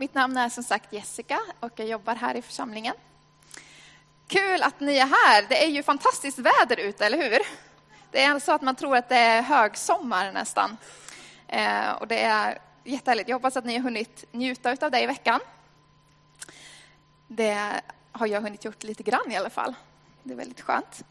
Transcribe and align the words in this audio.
Mitt 0.00 0.14
namn 0.14 0.36
är 0.36 0.48
som 0.48 0.64
sagt 0.64 0.92
Jessica 0.92 1.40
och 1.60 1.72
jag 1.76 1.88
jobbar 1.88 2.14
här 2.14 2.34
i 2.34 2.42
församlingen. 2.42 2.94
Kul 4.28 4.62
att 4.62 4.80
ni 4.80 4.96
är 4.96 5.06
här. 5.06 5.46
Det 5.48 5.64
är 5.64 5.68
ju 5.68 5.82
fantastiskt 5.82 6.38
väder 6.38 6.76
ute, 6.76 7.06
eller 7.06 7.30
hur? 7.30 7.38
Det 8.10 8.22
är 8.22 8.38
så 8.38 8.52
att 8.52 8.62
man 8.62 8.74
tror 8.74 8.96
att 8.96 9.08
det 9.08 9.16
är 9.16 9.42
högsommar 9.42 10.32
nästan. 10.32 10.76
Eh, 11.46 11.90
och 11.90 12.08
det 12.08 12.22
är 12.22 12.58
jättehärligt. 12.84 13.28
Jag 13.28 13.36
hoppas 13.36 13.56
att 13.56 13.64
ni 13.64 13.76
har 13.76 13.82
hunnit 13.82 14.24
njuta 14.32 14.76
av 14.80 14.90
det 14.90 15.02
i 15.02 15.06
veckan. 15.06 15.40
Det 17.26 17.80
har 18.12 18.26
jag 18.26 18.40
hunnit 18.40 18.64
gjort 18.64 18.82
lite 18.82 19.02
grann 19.02 19.32
i 19.32 19.36
alla 19.36 19.50
fall. 19.50 19.74
Det 20.22 20.32
är 20.32 20.36
väldigt 20.36 20.60
skönt. 20.60 21.04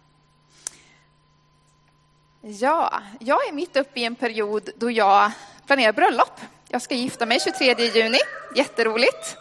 Ja, 2.41 3.01
jag 3.19 3.47
är 3.47 3.54
mitt 3.54 3.75
uppe 3.75 3.99
i 3.99 4.05
en 4.05 4.15
period 4.15 4.69
då 4.75 4.91
jag 4.91 5.31
planerar 5.65 5.93
bröllop. 5.93 6.41
Jag 6.70 6.81
ska 6.81 6.95
gifta 6.95 7.25
mig 7.25 7.39
23 7.39 7.75
juni. 7.86 8.18
Jätteroligt. 8.55 9.38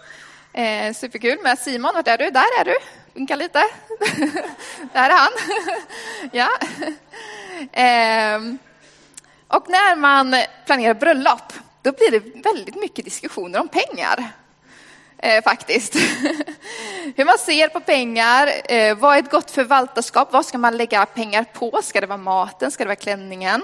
Eh, 0.52 0.94
superkul 0.94 1.38
med 1.42 1.58
Simon. 1.58 1.94
Vart 1.94 2.08
är 2.08 2.18
du? 2.18 2.30
Där 2.30 2.60
är 2.60 2.64
du. 2.64 2.76
Vinka 3.12 3.36
lite. 3.36 3.62
Där 4.92 5.10
är 5.10 5.18
han. 5.18 5.32
ja. 6.32 6.48
Eh, 7.72 8.54
och 9.48 9.68
när 9.68 9.96
man 9.96 10.36
planerar 10.66 10.94
bröllop, 10.94 11.52
då 11.82 11.92
blir 11.92 12.10
det 12.10 12.42
väldigt 12.50 12.76
mycket 12.76 13.04
diskussioner 13.04 13.60
om 13.60 13.68
pengar. 13.68 14.30
Eh, 15.18 15.42
faktiskt. 15.42 15.94
Hur 17.16 17.24
man 17.24 17.38
ser 17.38 17.68
på 17.68 17.80
pengar, 17.80 18.50
eh, 18.64 18.96
vad 18.96 19.16
är 19.16 19.22
ett 19.22 19.30
gott 19.30 19.50
förvaltarskap, 19.50 20.32
vad 20.32 20.46
ska 20.46 20.58
man 20.58 20.76
lägga 20.76 21.06
pengar 21.06 21.44
på? 21.44 21.80
Ska 21.82 22.00
det 22.00 22.06
vara 22.06 22.18
maten, 22.18 22.70
ska 22.70 22.84
det 22.84 22.88
vara 22.88 22.96
klänningen? 22.96 23.62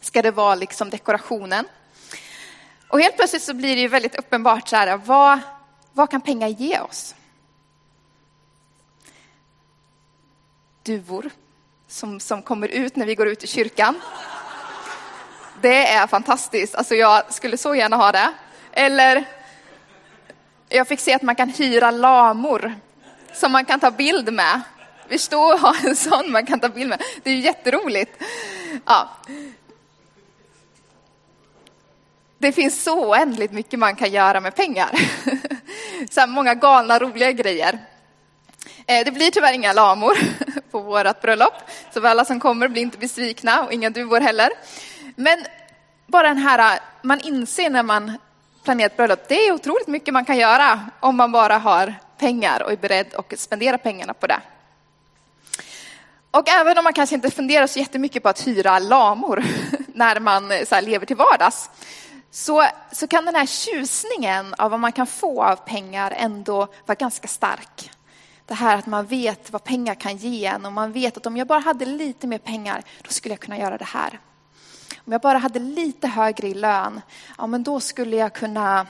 Ska 0.00 0.22
det 0.22 0.30
vara 0.30 0.54
liksom 0.54 0.90
dekorationen? 0.90 1.68
Och 2.90 3.00
helt 3.00 3.16
plötsligt 3.16 3.42
så 3.42 3.54
blir 3.54 3.76
det 3.76 3.82
ju 3.82 3.88
väldigt 3.88 4.14
uppenbart 4.14 4.68
så 4.68 4.76
här, 4.76 4.96
vad, 4.96 5.38
vad 5.92 6.10
kan 6.10 6.20
pengar 6.20 6.48
ge 6.48 6.80
oss? 6.80 7.14
Duvor 10.82 11.30
som, 11.88 12.20
som 12.20 12.42
kommer 12.42 12.68
ut 12.68 12.96
när 12.96 13.06
vi 13.06 13.14
går 13.14 13.28
ut 13.28 13.44
i 13.44 13.46
kyrkan. 13.46 14.00
Det 15.60 15.86
är 15.86 16.06
fantastiskt, 16.06 16.74
alltså 16.74 16.94
jag 16.94 17.34
skulle 17.34 17.56
så 17.56 17.74
gärna 17.74 17.96
ha 17.96 18.12
det. 18.12 18.32
Eller, 18.72 19.24
jag 20.68 20.88
fick 20.88 21.00
se 21.00 21.14
att 21.14 21.22
man 21.22 21.36
kan 21.36 21.48
hyra 21.48 21.90
lamor 21.90 22.74
som 23.32 23.52
man 23.52 23.64
kan 23.64 23.80
ta 23.80 23.90
bild 23.90 24.32
med. 24.32 24.60
Vi 25.08 25.18
står 25.18 25.54
och 25.54 25.60
har 25.60 25.88
en 25.88 25.96
sån 25.96 26.32
man 26.32 26.46
kan 26.46 26.60
ta 26.60 26.68
bild 26.68 26.88
med. 26.88 27.02
Det 27.22 27.30
är 27.30 27.34
ju 27.34 27.40
jätteroligt. 27.40 28.22
Ja, 28.86 29.08
det 32.40 32.52
finns 32.52 32.82
så 32.82 33.08
oändligt 33.08 33.52
mycket 33.52 33.78
man 33.78 33.96
kan 33.96 34.10
göra 34.10 34.40
med 34.40 34.54
pengar. 34.54 34.90
Så 36.10 36.26
många 36.26 36.54
galna, 36.54 36.98
roliga 36.98 37.32
grejer. 37.32 37.78
Eh, 38.86 39.04
det 39.04 39.10
blir 39.10 39.30
tyvärr 39.30 39.52
inga 39.52 39.72
lamor 39.72 40.18
på 40.70 40.80
vårt 40.80 41.20
bröllop, 41.20 41.54
så 41.94 42.06
alla 42.06 42.24
som 42.24 42.40
kommer 42.40 42.68
blir 42.68 42.82
inte 42.82 42.98
besvikna 42.98 43.62
och 43.62 43.72
inga 43.72 43.90
duvor 43.90 44.20
heller. 44.20 44.50
Men 45.16 45.44
bara 46.06 46.28
den 46.28 46.38
här, 46.38 46.80
man 47.02 47.20
inser 47.20 47.70
när 47.70 47.82
man 47.82 48.18
planerar 48.64 48.86
ett 48.86 48.96
bröllop, 48.96 49.28
det 49.28 49.46
är 49.46 49.52
otroligt 49.52 49.88
mycket 49.88 50.14
man 50.14 50.24
kan 50.24 50.36
göra 50.38 50.80
om 51.00 51.16
man 51.16 51.32
bara 51.32 51.58
har 51.58 51.94
pengar 52.18 52.62
och 52.62 52.72
är 52.72 52.76
beredd 52.76 53.14
att 53.14 53.38
spendera 53.38 53.78
pengarna 53.78 54.14
på 54.14 54.26
det. 54.26 54.40
Och 56.30 56.48
även 56.48 56.78
om 56.78 56.84
man 56.84 56.92
kanske 56.92 57.14
inte 57.14 57.30
funderar 57.30 57.66
så 57.66 57.78
jättemycket 57.78 58.22
på 58.22 58.28
att 58.28 58.46
hyra 58.46 58.78
lamor 58.78 59.44
när 59.94 60.20
man 60.20 60.52
så 60.66 60.80
lever 60.80 61.06
till 61.06 61.16
vardags, 61.16 61.70
så, 62.30 62.66
så 62.92 63.06
kan 63.06 63.24
den 63.24 63.34
här 63.34 63.46
tjusningen 63.46 64.54
av 64.54 64.70
vad 64.70 64.80
man 64.80 64.92
kan 64.92 65.06
få 65.06 65.44
av 65.44 65.56
pengar 65.56 66.10
ändå 66.16 66.68
vara 66.86 66.94
ganska 66.94 67.28
stark. 67.28 67.90
Det 68.46 68.54
här 68.54 68.76
att 68.78 68.86
man 68.86 69.06
vet 69.06 69.50
vad 69.50 69.64
pengar 69.64 69.94
kan 69.94 70.16
ge 70.16 70.46
en 70.46 70.66
och 70.66 70.72
man 70.72 70.92
vet 70.92 71.16
att 71.16 71.26
om 71.26 71.36
jag 71.36 71.46
bara 71.46 71.58
hade 71.58 71.84
lite 71.84 72.26
mer 72.26 72.38
pengar, 72.38 72.82
då 73.02 73.10
skulle 73.10 73.32
jag 73.32 73.40
kunna 73.40 73.58
göra 73.58 73.78
det 73.78 73.84
här. 73.84 74.20
Om 75.04 75.12
jag 75.12 75.20
bara 75.20 75.38
hade 75.38 75.58
lite 75.58 76.08
högre 76.08 76.48
i 76.48 76.54
lön, 76.54 77.00
ja 77.38 77.46
men 77.46 77.62
då 77.62 77.80
skulle 77.80 78.16
jag 78.16 78.32
kunna 78.32 78.86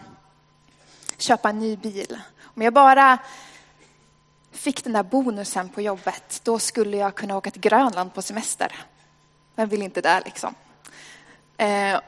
köpa 1.19 1.49
en 1.49 1.59
ny 1.59 1.77
bil. 1.77 2.21
Om 2.43 2.63
jag 2.63 2.73
bara 2.73 3.19
fick 4.53 4.85
den 4.85 4.93
där 4.93 5.03
bonusen 5.03 5.69
på 5.69 5.81
jobbet, 5.81 6.41
då 6.45 6.59
skulle 6.59 6.97
jag 6.97 7.15
kunna 7.15 7.37
åka 7.37 7.51
till 7.51 7.61
Grönland 7.61 8.15
på 8.15 8.23
semester. 8.23 8.73
Vem 9.55 9.69
vill 9.69 9.83
inte 9.83 10.01
det 10.01 10.23
liksom? 10.25 10.55
Eh, 11.57 12.01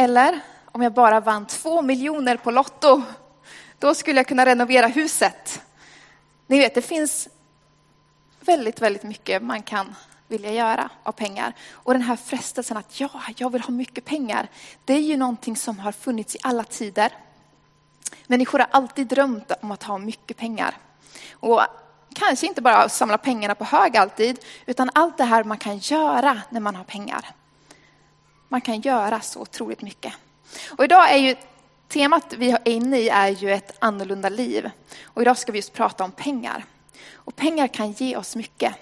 eller 0.00 0.40
om 0.72 0.82
jag 0.82 0.92
bara 0.92 1.20
vann 1.20 1.46
två 1.46 1.82
miljoner 1.82 2.36
på 2.36 2.50
Lotto, 2.50 3.02
då 3.78 3.94
skulle 3.94 4.18
jag 4.18 4.26
kunna 4.26 4.46
renovera 4.46 4.86
huset. 4.86 5.62
Ni 6.46 6.58
vet, 6.58 6.74
det 6.74 6.82
finns 6.82 7.28
väldigt, 8.40 8.80
väldigt 8.80 9.02
mycket 9.02 9.42
man 9.42 9.62
kan 9.62 9.94
vilja 10.28 10.52
göra 10.52 10.90
av 11.02 11.12
pengar. 11.12 11.52
Och 11.72 11.92
den 11.92 12.02
här 12.02 12.16
frestelsen 12.16 12.76
att 12.76 13.00
ja, 13.00 13.10
jag 13.36 13.52
vill 13.52 13.62
ha 13.62 13.70
mycket 13.70 14.04
pengar, 14.04 14.48
det 14.84 14.94
är 14.94 15.00
ju 15.00 15.16
någonting 15.16 15.56
som 15.56 15.78
har 15.78 15.92
funnits 15.92 16.34
i 16.34 16.38
alla 16.42 16.64
tider. 16.64 17.12
Människor 18.26 18.58
har 18.58 18.68
alltid 18.70 19.06
drömt 19.06 19.52
om 19.60 19.70
att 19.70 19.82
ha 19.82 19.98
mycket 19.98 20.36
pengar. 20.36 20.74
Och 21.32 21.60
kanske 22.14 22.46
inte 22.46 22.62
bara 22.62 22.88
samla 22.88 23.18
pengarna 23.18 23.54
på 23.54 23.64
hög 23.64 23.96
alltid, 23.96 24.44
utan 24.66 24.90
allt 24.94 25.18
det 25.18 25.24
här 25.24 25.44
man 25.44 25.58
kan 25.58 25.78
göra 25.78 26.40
när 26.50 26.60
man 26.60 26.76
har 26.76 26.84
pengar. 26.84 27.34
Man 28.52 28.60
kan 28.60 28.80
göra 28.80 29.20
så 29.20 29.40
otroligt 29.40 29.82
mycket. 29.82 30.12
Och 30.68 30.84
idag 30.84 31.12
är 31.12 31.16
ju 31.16 31.36
temat 31.88 32.32
vi 32.32 32.50
är 32.50 32.68
inne 32.68 32.98
i 32.98 33.08
är 33.08 33.28
ju 33.28 33.52
ett 33.52 33.76
annorlunda 33.78 34.28
liv. 34.28 34.70
Och 35.04 35.22
idag 35.22 35.38
ska 35.38 35.52
vi 35.52 35.58
just 35.58 35.72
prata 35.72 36.04
om 36.04 36.12
pengar. 36.12 36.64
Och 37.12 37.36
pengar 37.36 37.68
kan 37.68 37.92
ge 37.92 38.16
oss 38.16 38.36
mycket. 38.36 38.74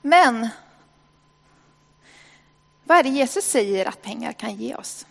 Men 0.00 0.48
vad 2.84 2.98
är 2.98 3.02
det 3.02 3.08
Jesus 3.08 3.44
säger 3.44 3.86
att 3.86 4.02
pengar 4.02 4.32
kan 4.32 4.54
ge 4.54 4.74
oss? 4.74 5.06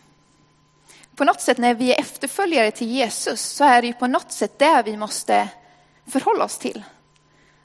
På 1.15 1.23
något 1.23 1.41
sätt 1.41 1.57
när 1.57 1.73
vi 1.73 1.93
är 1.93 1.99
efterföljare 1.99 2.71
till 2.71 2.87
Jesus 2.87 3.41
så 3.41 3.63
är 3.63 3.81
det 3.81 3.87
ju 3.87 3.93
på 3.93 4.07
något 4.07 4.31
sätt 4.31 4.59
det 4.59 4.83
vi 4.85 4.97
måste 4.97 5.49
förhålla 6.05 6.43
oss 6.45 6.57
till. 6.57 6.83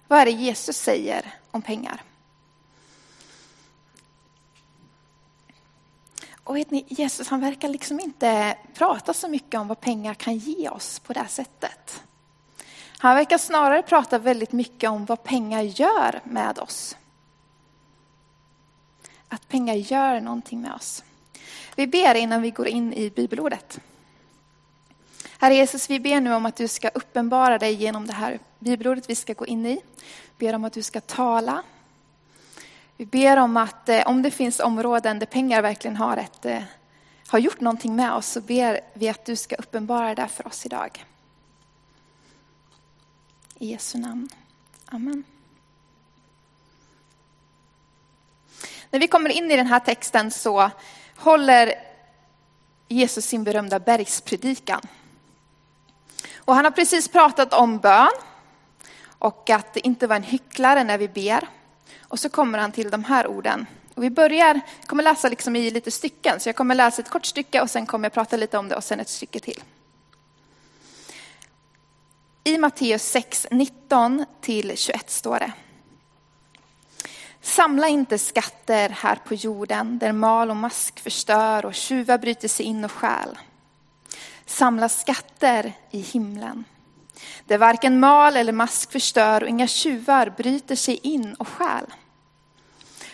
Vad 0.09 0.19
är 0.19 0.25
det 0.25 0.31
Jesus 0.31 0.77
säger 0.77 1.35
om 1.51 1.63
pengar? 1.63 2.03
Och 6.49 6.57
vet 6.57 6.71
ni, 6.71 6.85
Jesus 6.89 7.29
han 7.29 7.41
verkar 7.41 7.69
liksom 7.69 8.01
inte 8.01 8.57
prata 8.75 9.15
så 9.15 9.29
mycket 9.29 9.61
om 9.61 9.69
vad 9.69 9.81
pengar 9.81 10.15
kan 10.15 10.37
ge 10.37 10.69
oss 10.69 10.99
på 10.99 11.13
det 11.13 11.21
här 11.21 11.29
sättet. 11.29 12.03
Han 12.99 13.17
verkar 13.17 13.39
snarare 13.39 13.83
prata 13.83 14.19
väldigt 14.19 14.53
mycket 14.53 14.91
om 14.91 15.05
vad 15.05 15.23
pengar 15.23 15.63
gör 15.63 16.21
med 16.25 16.59
oss. 16.59 16.97
Att 19.29 19.49
pengar 19.49 19.75
gör 19.75 20.21
någonting 20.21 20.61
med 20.61 20.73
oss. 20.73 21.05
Vi 21.77 21.87
ber 21.87 22.15
innan 22.15 22.43
vi 22.43 22.51
går 22.51 22.69
in 22.69 22.93
i 22.93 23.11
bibelordet. 23.11 23.81
Herre 25.39 25.55
Jesus, 25.55 25.91
vi 25.91 26.01
ber 26.01 26.21
nu 26.21 26.35
om 26.35 26.47
att 26.47 26.57
du 26.57 26.69
ska 26.69 26.89
uppenbara 26.89 27.59
dig 27.59 27.75
genom 27.75 28.07
det 28.07 28.13
här 28.13 28.39
bibelordet 28.59 29.11
vi 29.11 29.15
ska 29.15 29.33
gå 29.33 29.47
in 29.47 29.67
i. 29.67 29.81
Vi 30.37 30.47
ber 30.47 30.55
om 30.55 30.65
att 30.65 30.73
du 30.73 30.83
ska 30.83 31.01
tala, 31.01 31.63
vi 32.99 33.07
ber 33.07 33.37
om 33.37 33.57
att 33.57 33.89
eh, 33.89 34.07
om 34.07 34.23
det 34.23 34.31
finns 34.31 34.61
områden 34.61 35.19
där 35.19 35.27
pengar 35.27 35.63
verkligen 35.63 35.97
har, 35.97 36.17
ett, 36.17 36.45
eh, 36.45 36.63
har 37.27 37.39
gjort 37.39 37.61
någonting 37.61 37.97
med 37.97 38.13
oss 38.13 38.27
så 38.27 38.41
ber 38.41 38.81
vi 38.95 39.09
att 39.09 39.25
du 39.25 39.37
ska 39.37 39.57
uppenbara 39.57 40.15
det 40.15 40.29
för 40.29 40.47
oss 40.47 40.67
idag. 40.67 41.05
I 43.59 43.71
Jesu 43.71 43.99
namn. 43.99 44.29
Amen. 44.85 45.25
När 48.91 49.01
vi 49.01 49.09
kommer 49.09 49.31
in 49.31 49.51
i 49.51 49.57
den 49.57 49.67
här 49.67 49.81
texten 49.81 50.31
så 50.31 50.71
håller 51.17 51.75
Jesus 52.89 53.25
sin 53.25 53.45
berömda 53.45 53.79
bergspredikan. 53.79 54.81
Och 56.37 56.55
han 56.55 56.65
har 56.65 56.73
precis 56.73 57.09
pratat 57.09 57.53
om 57.53 57.79
bön 57.79 58.11
och 59.05 59.51
att 59.51 59.77
inte 59.77 60.07
vara 60.07 60.17
en 60.17 60.23
hycklare 60.23 60.85
när 60.85 60.99
vi 60.99 61.09
ber. 61.09 61.58
Och 62.09 62.21
så 62.21 62.29
kommer 62.29 62.59
han 62.59 62.73
till 62.73 62.91
de 62.91 63.05
här 63.05 63.27
orden. 63.27 63.67
Och 63.95 64.05
vi 64.05 64.11
börjar, 64.11 64.61
jag 64.81 64.87
kommer 64.89 65.03
läsa 65.03 65.29
liksom 65.29 65.57
i 65.57 65.71
lite 65.71 65.91
stycken, 65.91 66.41
så 66.41 66.49
jag 66.49 66.57
kommer 66.57 66.75
läsa 66.75 67.03
ett 67.03 67.11
kort 67.11 67.27
stycke 67.27 67.61
och 67.61 67.71
sen 67.71 67.87
kommer 67.87 68.05
jag 68.05 68.13
prata 68.13 68.37
lite 68.37 68.59
om 68.59 68.69
det 68.69 68.77
och 68.77 68.85
sen 68.85 69.01
ett 69.01 69.09
stycke 69.09 69.41
till. 69.41 69.63
I 72.45 72.59
Matteus 72.59 73.03
6, 73.03 73.47
19 73.51 74.25
till 74.41 74.77
21 74.77 75.11
står 75.11 75.39
det. 75.39 75.53
Samla 77.41 77.89
inte 77.89 78.19
skatter 78.19 78.89
här 78.89 79.19
på 79.25 79.35
jorden 79.35 79.99
där 79.99 80.13
mal 80.13 80.51
och 80.51 80.57
mask 80.57 81.01
förstör 81.01 81.67
och 81.67 81.75
tjuvar 81.75 82.19
bryter 82.19 82.49
sig 82.49 82.67
in 82.67 82.85
och 82.85 82.93
stjäl. 82.93 83.39
Samla 84.47 84.89
skatter 84.89 85.73
i 85.91 86.01
himlen 86.01 86.65
där 87.45 87.59
varken 87.59 88.01
mal 88.01 88.37
eller 88.37 88.53
mask 88.53 88.93
förstör 88.93 89.43
och 89.43 89.49
inga 89.49 89.67
tjuvar 89.67 90.31
bryter 90.37 90.77
sig 90.77 90.97
in 91.03 91.35
och 91.35 91.49
stjäl. 91.49 91.95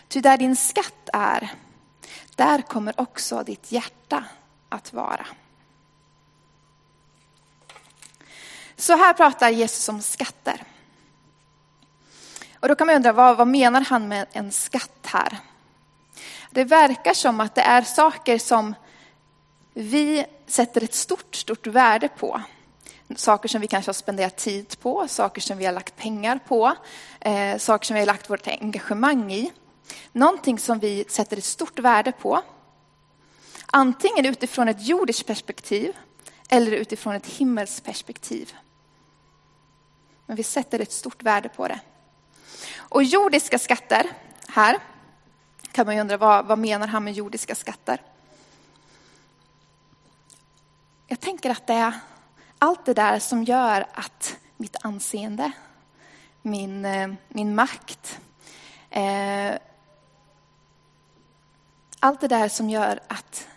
Ty 0.08 0.20
där 0.20 0.36
din 0.36 0.56
skatt 0.56 1.08
är, 1.12 1.52
där 2.36 2.62
kommer 2.62 3.00
också 3.00 3.42
ditt 3.42 3.72
hjärta 3.72 4.24
att 4.68 4.92
vara. 4.92 5.26
Så 8.76 8.96
här 8.96 9.12
pratar 9.12 9.50
Jesus 9.50 9.88
om 9.88 10.02
skatter. 10.02 10.62
Och 12.60 12.68
då 12.68 12.74
kan 12.74 12.86
man 12.86 12.96
undra, 12.96 13.12
vad, 13.12 13.36
vad 13.36 13.48
menar 13.48 13.80
han 13.80 14.08
med 14.08 14.26
en 14.32 14.52
skatt 14.52 15.06
här? 15.06 15.38
Det 16.50 16.64
verkar 16.64 17.14
som 17.14 17.40
att 17.40 17.54
det 17.54 17.60
är 17.62 17.82
saker 17.82 18.38
som 18.38 18.74
vi 19.74 20.26
sätter 20.46 20.84
ett 20.84 20.94
stort, 20.94 21.34
stort 21.34 21.66
värde 21.66 22.08
på. 22.08 22.42
Saker 23.16 23.48
som 23.48 23.60
vi 23.60 23.66
kanske 23.66 23.88
har 23.88 23.94
spenderat 23.94 24.36
tid 24.36 24.80
på, 24.80 25.08
saker 25.08 25.40
som 25.40 25.58
vi 25.58 25.64
har 25.64 25.72
lagt 25.72 25.96
pengar 25.96 26.38
på, 26.48 26.74
eh, 27.20 27.58
saker 27.58 27.86
som 27.86 27.94
vi 27.94 28.00
har 28.00 28.06
lagt 28.06 28.30
vårt 28.30 28.46
engagemang 28.46 29.32
i. 29.32 29.52
Någonting 30.12 30.58
som 30.58 30.78
vi 30.78 31.04
sätter 31.08 31.36
ett 31.36 31.44
stort 31.44 31.78
värde 31.78 32.12
på. 32.12 32.42
Antingen 33.66 34.26
utifrån 34.26 34.68
ett 34.68 34.86
jordiskt 34.86 35.26
perspektiv 35.26 35.96
eller 36.48 36.72
utifrån 36.72 37.14
ett 37.14 37.26
himmelsperspektiv. 37.26 38.52
Men 40.26 40.36
vi 40.36 40.42
sätter 40.42 40.80
ett 40.80 40.92
stort 40.92 41.22
värde 41.22 41.48
på 41.48 41.68
det. 41.68 41.80
Och 42.76 43.02
jordiska 43.02 43.58
skatter, 43.58 44.10
här 44.48 44.78
kan 45.72 45.86
man 45.86 45.94
ju 45.94 46.00
undra 46.00 46.16
vad, 46.16 46.46
vad 46.46 46.58
menar 46.58 46.86
han 46.86 47.04
med 47.04 47.12
jordiska 47.12 47.54
skatter? 47.54 48.02
Jag 51.06 51.20
tänker 51.20 51.50
att 51.50 51.66
det 51.66 51.74
är 51.74 51.92
allt 52.64 52.84
det 52.84 52.94
där 52.94 53.18
som 53.18 53.44
gör 53.44 53.86
att 53.94 54.36
mitt 54.56 54.76
anseende, 54.80 55.52
min, 56.42 56.84
eh, 56.84 57.08
min 57.28 57.54
makt, 57.54 58.20
eh, 58.90 59.54
allt 62.00 62.20
det 62.20 62.28
där 62.28 62.48
som 62.48 62.70
gör 62.70 63.00
att, 63.08 63.48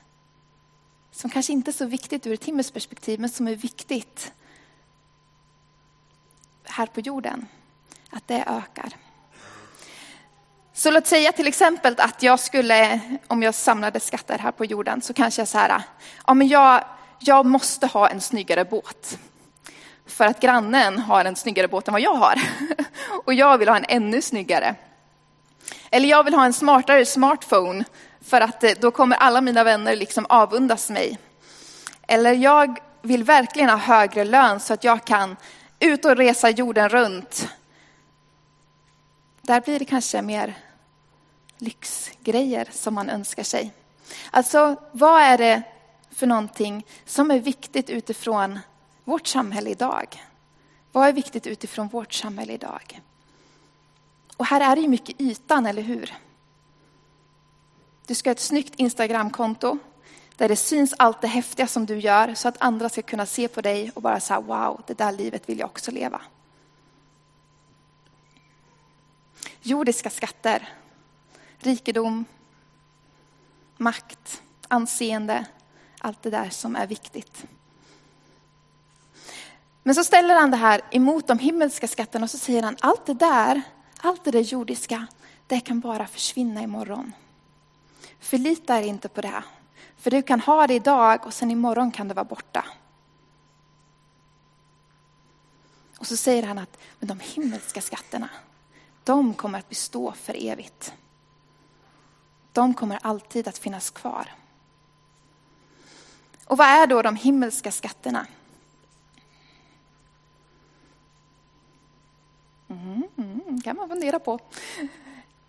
som 1.12 1.30
kanske 1.30 1.54
inte 1.54 1.72
är 1.72 1.74
så 1.74 1.86
viktigt 1.86 2.28
ur 2.28 2.34
ett 2.34 2.46
himmelsperspektiv, 2.46 3.20
men 3.20 3.30
som 3.30 3.48
är 3.48 3.56
viktigt 3.56 4.34
här 6.64 6.86
på 6.86 7.00
jorden, 7.00 7.48
att 8.10 8.28
det 8.28 8.44
ökar. 8.48 8.94
Så 10.74 10.92
låt 10.92 11.08
säga 11.08 11.32
till 11.32 11.48
exempel 11.48 11.96
att 11.98 12.24
jag 12.24 12.40
skulle, 12.40 13.00
om 13.28 13.44
jag 13.44 13.56
samlade 13.56 14.00
skatter 14.00 14.38
här 14.38 14.52
på 14.52 14.66
jorden, 14.66 15.02
så 15.02 15.14
kanske 15.14 15.42
jag 15.42 15.48
så 15.48 15.58
här, 15.58 15.82
ja 16.28 16.34
men 16.34 16.48
jag, 16.48 16.84
jag 17.20 17.46
måste 17.46 17.88
ha 17.88 18.10
en 18.10 18.22
snyggare 18.22 18.66
båt. 18.66 19.18
För 20.06 20.26
att 20.26 20.40
grannen 20.40 21.00
har 21.00 21.26
en 21.26 21.36
snyggare 21.36 21.68
båt 21.68 21.88
än 21.88 21.92
vad 21.92 22.02
jag 22.02 22.16
har. 22.16 22.42
Och 23.26 23.34
jag 23.34 23.58
vill 23.58 23.70
ha 23.70 23.78
en 23.78 23.86
ännu 23.88 24.22
snyggare. 24.22 24.76
Eller 25.90 26.10
jag 26.10 26.24
vill 26.24 26.34
ha 26.34 26.46
en 26.46 26.54
smartare 26.54 27.06
smartphone 27.06 27.84
för 28.22 28.42
att 28.42 28.64
eh, 28.64 28.72
då 28.80 28.92
kommer 28.92 29.16
alla 29.16 29.42
mina 29.42 29.64
vänner 29.64 29.96
liksom 29.96 30.26
avundas 30.30 30.90
mig. 30.90 31.18
Eller 32.08 32.34
jag 32.34 32.80
vill 33.02 33.24
verkligen 33.24 33.70
ha 33.70 33.78
högre 33.78 34.24
lön 34.26 34.60
så 34.60 34.74
att 34.74 34.84
jag 34.84 35.06
kan 35.06 35.36
ut 35.80 36.06
och 36.06 36.16
resa 36.16 36.50
jorden 36.50 36.90
runt. 36.90 37.48
Där 39.42 39.62
blir 39.62 39.80
det 39.80 39.86
kanske 39.86 40.22
mer 40.22 40.54
lyxgrejer 41.58 42.68
som 42.72 42.94
man 42.94 43.10
önskar 43.10 43.44
sig. 43.44 43.74
Alltså, 44.32 44.76
vad 44.92 45.22
är 45.22 45.38
det 45.38 45.62
för 46.18 46.28
någonting 46.28 46.86
som 47.06 47.32
är 47.32 47.40
viktigt 47.40 47.90
utifrån 47.90 48.60
vårt 49.04 49.28
samhälle 49.28 49.70
idag? 49.70 50.24
Vad 50.92 51.08
är 51.08 51.14
viktigt 51.14 51.48
utifrån 51.48 51.88
vårt 51.88 52.14
samhälle 52.14 52.54
idag? 52.54 53.02
Och 54.38 54.46
här 54.46 54.62
är 54.72 54.76
det 54.76 54.82
ju 54.82 54.88
mycket 54.88 55.22
ytan, 55.22 55.66
eller 55.66 55.82
hur? 55.82 56.14
Du 58.06 58.16
ska 58.16 58.30
ha 58.30 58.32
ett 58.32 58.40
snyggt 58.40 58.76
Instagramkonto 58.76 59.78
där 60.36 60.50
det 60.50 60.56
syns 60.56 60.94
allt 60.98 61.22
det 61.22 61.28
häftiga 61.28 61.68
som 61.68 61.86
du 61.86 62.00
gör 62.00 62.34
så 62.34 62.48
att 62.48 62.62
andra 62.62 62.90
ska 62.90 63.02
kunna 63.02 63.26
se 63.26 63.48
på 63.48 63.62
dig 63.62 63.92
och 63.96 64.02
bara 64.02 64.20
säga 64.20 64.40
wow, 64.40 64.82
det 64.88 64.98
där 64.98 65.12
livet 65.12 65.50
vill 65.50 65.60
jag 65.60 65.70
också 65.70 65.92
leva. 65.92 66.22
Jordiska 69.62 70.10
skatter, 70.10 70.70
rikedom, 71.58 72.26
makt, 73.78 74.42
anseende, 74.68 75.46
allt 76.00 76.24
det 76.24 76.30
där 76.30 76.50
som 76.50 76.76
är 76.76 76.88
viktigt. 76.88 77.46
Men 79.84 79.96
så 79.96 80.04
ställer 80.04 80.36
han 80.36 80.52
det 80.52 80.58
här 80.58 80.82
emot 80.92 81.28
de 81.28 81.40
himmelska 81.40 81.88
skatterna 81.88 82.24
och 82.24 82.30
så 82.30 82.38
säger 82.38 82.64
han 82.64 82.78
allt 82.80 83.06
det 83.06 83.14
där, 83.14 83.62
allt 84.02 84.24
det 84.24 84.32
där 84.32 84.40
jordiska, 84.40 85.08
det 85.48 85.60
kan 85.60 85.80
bara 85.80 86.08
försvinna 86.08 86.62
imorgon. 86.62 87.14
Förlita 88.20 88.80
er 88.80 88.84
inte 88.84 89.10
på 89.10 89.22
det. 89.22 89.44
För 89.98 90.12
du 90.12 90.22
kan 90.22 90.40
ha 90.40 90.68
det 90.68 90.74
idag 90.74 91.26
och 91.26 91.34
sen 91.34 91.52
imorgon 91.52 91.92
kan 91.92 92.08
det 92.08 92.14
vara 92.14 92.26
borta. 92.26 92.66
Och 96.00 96.08
så 96.08 96.18
säger 96.18 96.44
han 96.44 96.58
att 96.58 96.78
men 97.00 97.08
de 97.08 97.20
himmelska 97.20 97.82
skatterna, 97.82 98.30
de 99.04 99.34
kommer 99.34 99.60
att 99.60 99.70
bestå 99.70 100.12
för 100.12 100.46
evigt. 100.46 100.94
De 102.54 102.74
kommer 102.74 103.00
alltid 103.02 103.48
att 103.48 103.58
finnas 103.58 103.90
kvar. 103.90 104.32
Och 106.48 106.58
vad 106.58 106.68
är 106.68 106.88
då 106.88 107.02
de 107.02 107.16
himmelska 107.16 107.72
skatterna? 107.72 108.28
Mm, 112.70 113.62
kan 113.64 113.76
man 113.76 113.90
fundera 113.90 114.20
på. 114.20 114.40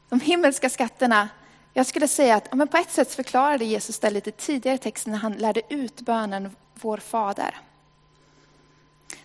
De 0.09 0.21
himmelska 0.21 0.71
skatterna, 0.71 1.29
jag 1.73 1.87
skulle 1.87 2.09
säga 2.09 2.37
att 2.37 2.55
men 2.55 2.69
på 2.69 2.77
ett 2.77 2.91
sätt 2.91 3.15
förklarade 3.15 3.65
Jesus 3.65 3.99
det 3.99 4.11
lite 4.11 4.31
tidigare 4.31 4.77
i 4.77 4.79
texten 4.79 5.13
när 5.13 5.19
han 5.19 5.33
lärde 5.33 5.63
ut 5.69 6.01
bönen 6.01 6.57
Vår 6.75 6.97
Fader. 6.97 7.57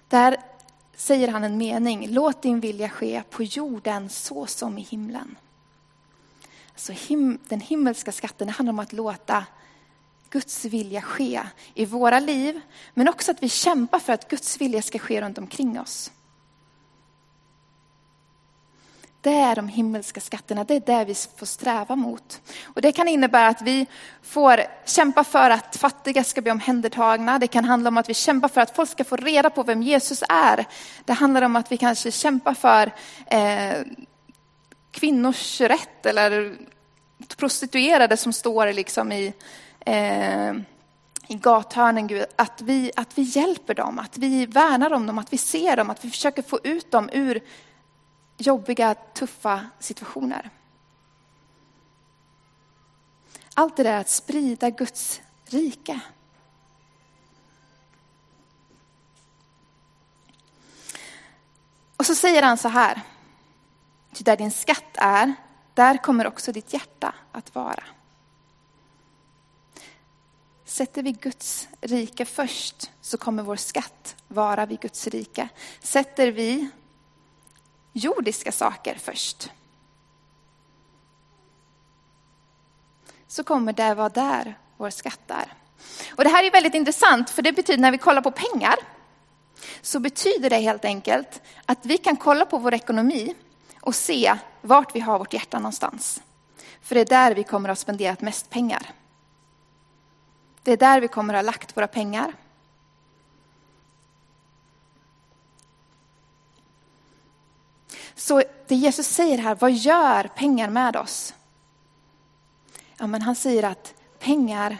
Där 0.07 0.37
säger 0.95 1.27
han 1.27 1.43
en 1.43 1.57
mening, 1.57 2.07
låt 2.09 2.41
din 2.41 2.59
vilja 2.59 2.89
ske 2.89 3.23
på 3.29 3.43
jorden 3.43 4.09
så 4.09 4.45
som 4.45 4.77
i 4.77 4.81
himlen. 4.81 5.35
Så 6.75 6.91
him, 6.91 7.39
den 7.47 7.59
himmelska 7.59 8.11
skatten 8.11 8.49
handlar 8.49 8.73
om 8.73 8.79
att 8.79 8.93
låta 8.93 9.45
Guds 10.33 10.65
vilja 10.65 11.01
ske 11.01 11.41
i 11.73 11.85
våra 11.85 12.19
liv, 12.19 12.61
men 12.93 13.09
också 13.09 13.31
att 13.31 13.43
vi 13.43 13.49
kämpar 13.49 13.99
för 13.99 14.13
att 14.13 14.29
Guds 14.29 14.61
vilja 14.61 14.81
ska 14.81 14.99
ske 14.99 15.21
runt 15.21 15.37
omkring 15.37 15.79
oss. 15.79 16.11
Det 19.21 19.33
är 19.33 19.55
de 19.55 19.67
himmelska 19.67 20.21
skatterna, 20.21 20.63
det 20.63 20.75
är 20.75 20.97
det 20.97 21.05
vi 21.05 21.15
får 21.15 21.45
sträva 21.45 21.95
mot. 21.95 22.41
Och 22.63 22.81
det 22.81 22.91
kan 22.91 23.07
innebära 23.07 23.47
att 23.47 23.61
vi 23.61 23.87
får 24.21 24.63
kämpa 24.85 25.23
för 25.23 25.49
att 25.49 25.75
fattiga 25.75 26.23
ska 26.23 26.41
bli 26.41 26.51
omhändertagna. 26.51 27.39
Det 27.39 27.47
kan 27.47 27.65
handla 27.65 27.87
om 27.87 27.97
att 27.97 28.09
vi 28.09 28.13
kämpar 28.13 28.47
för 28.47 28.61
att 28.61 28.75
folk 28.75 28.89
ska 28.89 29.03
få 29.03 29.15
reda 29.15 29.49
på 29.49 29.63
vem 29.63 29.83
Jesus 29.83 30.23
är. 30.29 30.65
Det 31.05 31.13
handlar 31.13 31.41
om 31.41 31.55
att 31.55 31.71
vi 31.71 31.77
kanske 31.77 32.11
kämpar 32.11 32.53
för 32.53 32.91
eh, 33.25 33.85
kvinnors 34.91 35.61
rätt 35.61 36.05
eller 36.05 36.55
prostituerade 37.37 38.17
som 38.17 38.33
står 38.33 38.73
liksom 38.73 39.11
i, 39.11 39.33
eh, 39.85 40.53
i 41.27 41.35
gathörnen, 41.35 42.07
Gud, 42.07 42.25
att 42.35 42.61
vi, 42.61 42.91
att 42.95 43.17
vi 43.17 43.21
hjälper 43.21 43.73
dem, 43.73 43.99
att 43.99 44.17
vi 44.17 44.45
värnar 44.45 44.93
om 44.93 45.07
dem, 45.07 45.17
att 45.17 45.33
vi 45.33 45.37
ser 45.37 45.77
dem, 45.77 45.89
att 45.89 46.05
vi 46.05 46.09
försöker 46.09 46.41
få 46.41 46.59
ut 46.63 46.91
dem 46.91 47.09
ur 47.13 47.43
jobbiga, 48.37 48.95
tuffa 48.95 49.65
situationer. 49.79 50.49
Allt 53.53 53.77
det 53.77 53.83
där 53.83 53.99
att 53.99 54.09
sprida 54.09 54.69
Guds 54.69 55.21
rike. 55.45 55.99
Och 61.97 62.05
så 62.05 62.15
säger 62.15 62.43
han 62.43 62.57
så 62.57 62.67
här. 62.67 63.01
Ty 64.13 64.23
där 64.23 64.37
din 64.37 64.51
skatt 64.51 64.95
är, 64.97 65.33
där 65.73 65.97
kommer 65.97 66.27
också 66.27 66.51
ditt 66.51 66.73
hjärta 66.73 67.15
att 67.31 67.55
vara. 67.55 67.83
Sätter 70.73 71.03
vi 71.03 71.11
Guds 71.11 71.67
rike 71.81 72.25
först 72.25 72.91
så 73.01 73.17
kommer 73.17 73.43
vår 73.43 73.55
skatt 73.55 74.15
vara 74.27 74.65
vid 74.65 74.79
Guds 74.79 75.07
rike. 75.07 75.49
Sätter 75.79 76.31
vi 76.31 76.69
jordiska 77.91 78.51
saker 78.51 78.97
först 79.01 79.51
så 83.27 83.43
kommer 83.43 83.73
det 83.73 83.93
vara 83.93 84.09
där 84.09 84.59
vår 84.77 84.89
skatt 84.89 85.31
är. 85.31 85.53
Och 86.15 86.23
det 86.23 86.29
här 86.29 86.43
är 86.43 86.51
väldigt 86.51 86.75
intressant 86.75 87.29
för 87.29 87.41
det 87.41 87.51
betyder 87.51 87.81
när 87.81 87.91
vi 87.91 87.97
kollar 87.97 88.21
på 88.21 88.31
pengar 88.31 88.75
så 89.81 89.99
betyder 89.99 90.49
det 90.49 90.57
helt 90.57 90.85
enkelt 90.85 91.41
att 91.65 91.85
vi 91.85 91.97
kan 91.97 92.17
kolla 92.17 92.45
på 92.45 92.57
vår 92.57 92.73
ekonomi 92.73 93.35
och 93.81 93.95
se 93.95 94.35
vart 94.61 94.95
vi 94.95 94.99
har 94.99 95.19
vårt 95.19 95.33
hjärta 95.33 95.59
någonstans. 95.59 96.21
För 96.81 96.95
det 96.95 97.01
är 97.01 97.05
där 97.05 97.35
vi 97.35 97.43
kommer 97.43 97.69
att 97.69 97.79
spendera 97.79 98.15
mest 98.19 98.49
pengar. 98.49 98.93
Det 100.63 100.71
är 100.71 100.77
där 100.77 101.01
vi 101.01 101.07
kommer 101.07 101.33
att 101.33 101.37
ha 101.37 101.51
lagt 101.51 101.77
våra 101.77 101.87
pengar. 101.87 102.33
Så 108.15 108.43
det 108.67 108.75
Jesus 108.75 109.07
säger 109.07 109.37
här, 109.37 109.55
vad 109.55 109.71
gör 109.71 110.23
pengar 110.23 110.69
med 110.69 110.95
oss? 110.95 111.33
Ja, 112.97 113.07
men 113.07 113.21
han 113.21 113.35
säger 113.35 113.63
att 113.63 113.93
pengar 114.19 114.77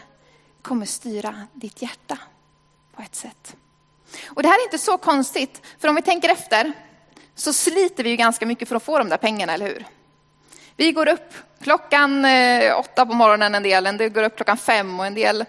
kommer 0.62 0.86
styra 0.86 1.46
ditt 1.52 1.82
hjärta 1.82 2.18
på 2.92 3.02
ett 3.02 3.14
sätt. 3.14 3.56
Och 4.26 4.42
det 4.42 4.48
här 4.48 4.58
är 4.60 4.64
inte 4.64 4.78
så 4.78 4.98
konstigt, 4.98 5.62
för 5.78 5.88
om 5.88 5.94
vi 5.94 6.02
tänker 6.02 6.28
efter 6.28 6.72
så 7.34 7.52
sliter 7.52 8.04
vi 8.04 8.10
ju 8.10 8.16
ganska 8.16 8.46
mycket 8.46 8.68
för 8.68 8.76
att 8.76 8.82
få 8.82 8.98
de 8.98 9.08
där 9.08 9.16
pengarna, 9.16 9.54
eller 9.54 9.66
hur? 9.66 9.86
Vi 10.76 10.92
går 10.92 11.08
upp 11.08 11.34
klockan 11.60 12.24
eh, 12.24 12.78
åtta 12.78 13.06
på 13.06 13.14
morgonen 13.14 13.54
en 13.54 13.62
del, 13.62 13.86
en 13.86 13.96
del 13.96 14.10
går 14.10 14.22
upp 14.22 14.36
klockan 14.36 14.56
fem 14.56 15.00
och 15.00 15.06
en 15.06 15.14
del 15.14 15.44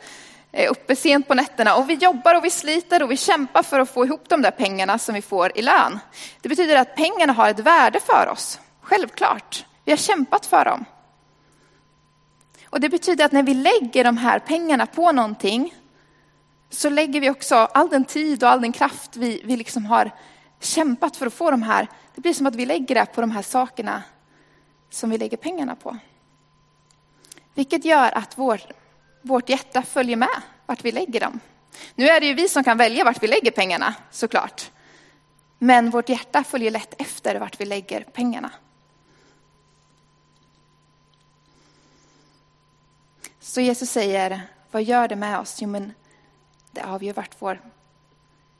är 0.51 0.67
uppe 0.67 0.95
sent 0.95 1.27
på 1.27 1.33
nätterna. 1.33 1.75
Och 1.75 1.89
vi 1.89 1.93
jobbar 1.93 2.35
och 2.35 2.45
vi 2.45 2.49
sliter 2.49 3.03
och 3.03 3.11
vi 3.11 3.17
kämpar 3.17 3.63
för 3.63 3.79
att 3.79 3.89
få 3.89 4.05
ihop 4.05 4.29
de 4.29 4.41
där 4.41 4.51
pengarna 4.51 4.99
som 4.99 5.15
vi 5.15 5.21
får 5.21 5.57
i 5.57 5.61
lön. 5.61 5.99
Det 6.41 6.49
betyder 6.49 6.75
att 6.75 6.95
pengarna 6.95 7.33
har 7.33 7.49
ett 7.49 7.59
värde 7.59 7.99
för 7.99 8.29
oss, 8.31 8.59
självklart. 8.81 9.65
Vi 9.85 9.91
har 9.91 9.97
kämpat 9.97 10.45
för 10.45 10.65
dem. 10.65 10.85
Och 12.65 12.79
det 12.79 12.89
betyder 12.89 13.25
att 13.25 13.31
när 13.31 13.43
vi 13.43 13.53
lägger 13.53 14.03
de 14.03 14.17
här 14.17 14.39
pengarna 14.39 14.85
på 14.85 15.11
någonting 15.11 15.73
så 16.69 16.89
lägger 16.89 17.21
vi 17.21 17.29
också 17.29 17.55
all 17.55 17.89
den 17.89 18.05
tid 18.05 18.43
och 18.43 18.49
all 18.49 18.61
den 18.61 18.71
kraft 18.71 19.15
vi, 19.15 19.41
vi 19.45 19.57
liksom 19.57 19.85
har 19.85 20.11
kämpat 20.59 21.17
för 21.17 21.25
att 21.25 21.33
få 21.33 21.51
de 21.51 21.63
här. 21.63 21.87
Det 22.15 22.21
blir 22.21 22.33
som 22.33 22.45
att 22.45 22.55
vi 22.55 22.65
lägger 22.65 22.95
det 22.95 23.05
på 23.05 23.21
de 23.21 23.31
här 23.31 23.41
sakerna 23.41 24.03
som 24.89 25.09
vi 25.09 25.17
lägger 25.17 25.37
pengarna 25.37 25.75
på. 25.75 25.97
Vilket 27.53 27.85
gör 27.85 28.17
att 28.17 28.37
vår, 28.37 28.61
vårt 29.21 29.49
hjärta 29.49 29.81
följer 29.81 30.15
med 30.15 30.41
vart 30.65 30.85
vi 30.85 30.91
lägger 30.91 31.19
dem. 31.19 31.39
Nu 31.95 32.07
är 32.07 32.19
det 32.19 32.27
ju 32.27 32.33
vi 32.33 32.49
som 32.49 32.63
kan 32.63 32.77
välja 32.77 33.03
vart 33.03 33.23
vi 33.23 33.27
lägger 33.27 33.51
pengarna 33.51 33.95
såklart. 34.11 34.71
Men 35.57 35.89
vårt 35.89 36.09
hjärta 36.09 36.43
följer 36.43 36.71
lätt 36.71 37.01
efter 37.01 37.39
vart 37.39 37.61
vi 37.61 37.65
lägger 37.65 38.03
pengarna. 38.03 38.51
Så 43.39 43.61
Jesus 43.61 43.89
säger, 43.89 44.41
vad 44.71 44.83
gör 44.83 45.07
det 45.07 45.15
med 45.15 45.39
oss? 45.39 45.61
Jo, 45.61 45.69
men 45.69 45.93
det 46.71 46.81
avgör 46.81 47.13
vart 47.13 47.35
vår 47.39 47.61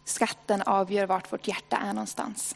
skatten 0.03 0.61
avgör 0.61 1.05
vart 1.05 1.33
vårt 1.33 1.47
hjärta 1.47 1.77
är 1.77 1.93
någonstans. 1.93 2.55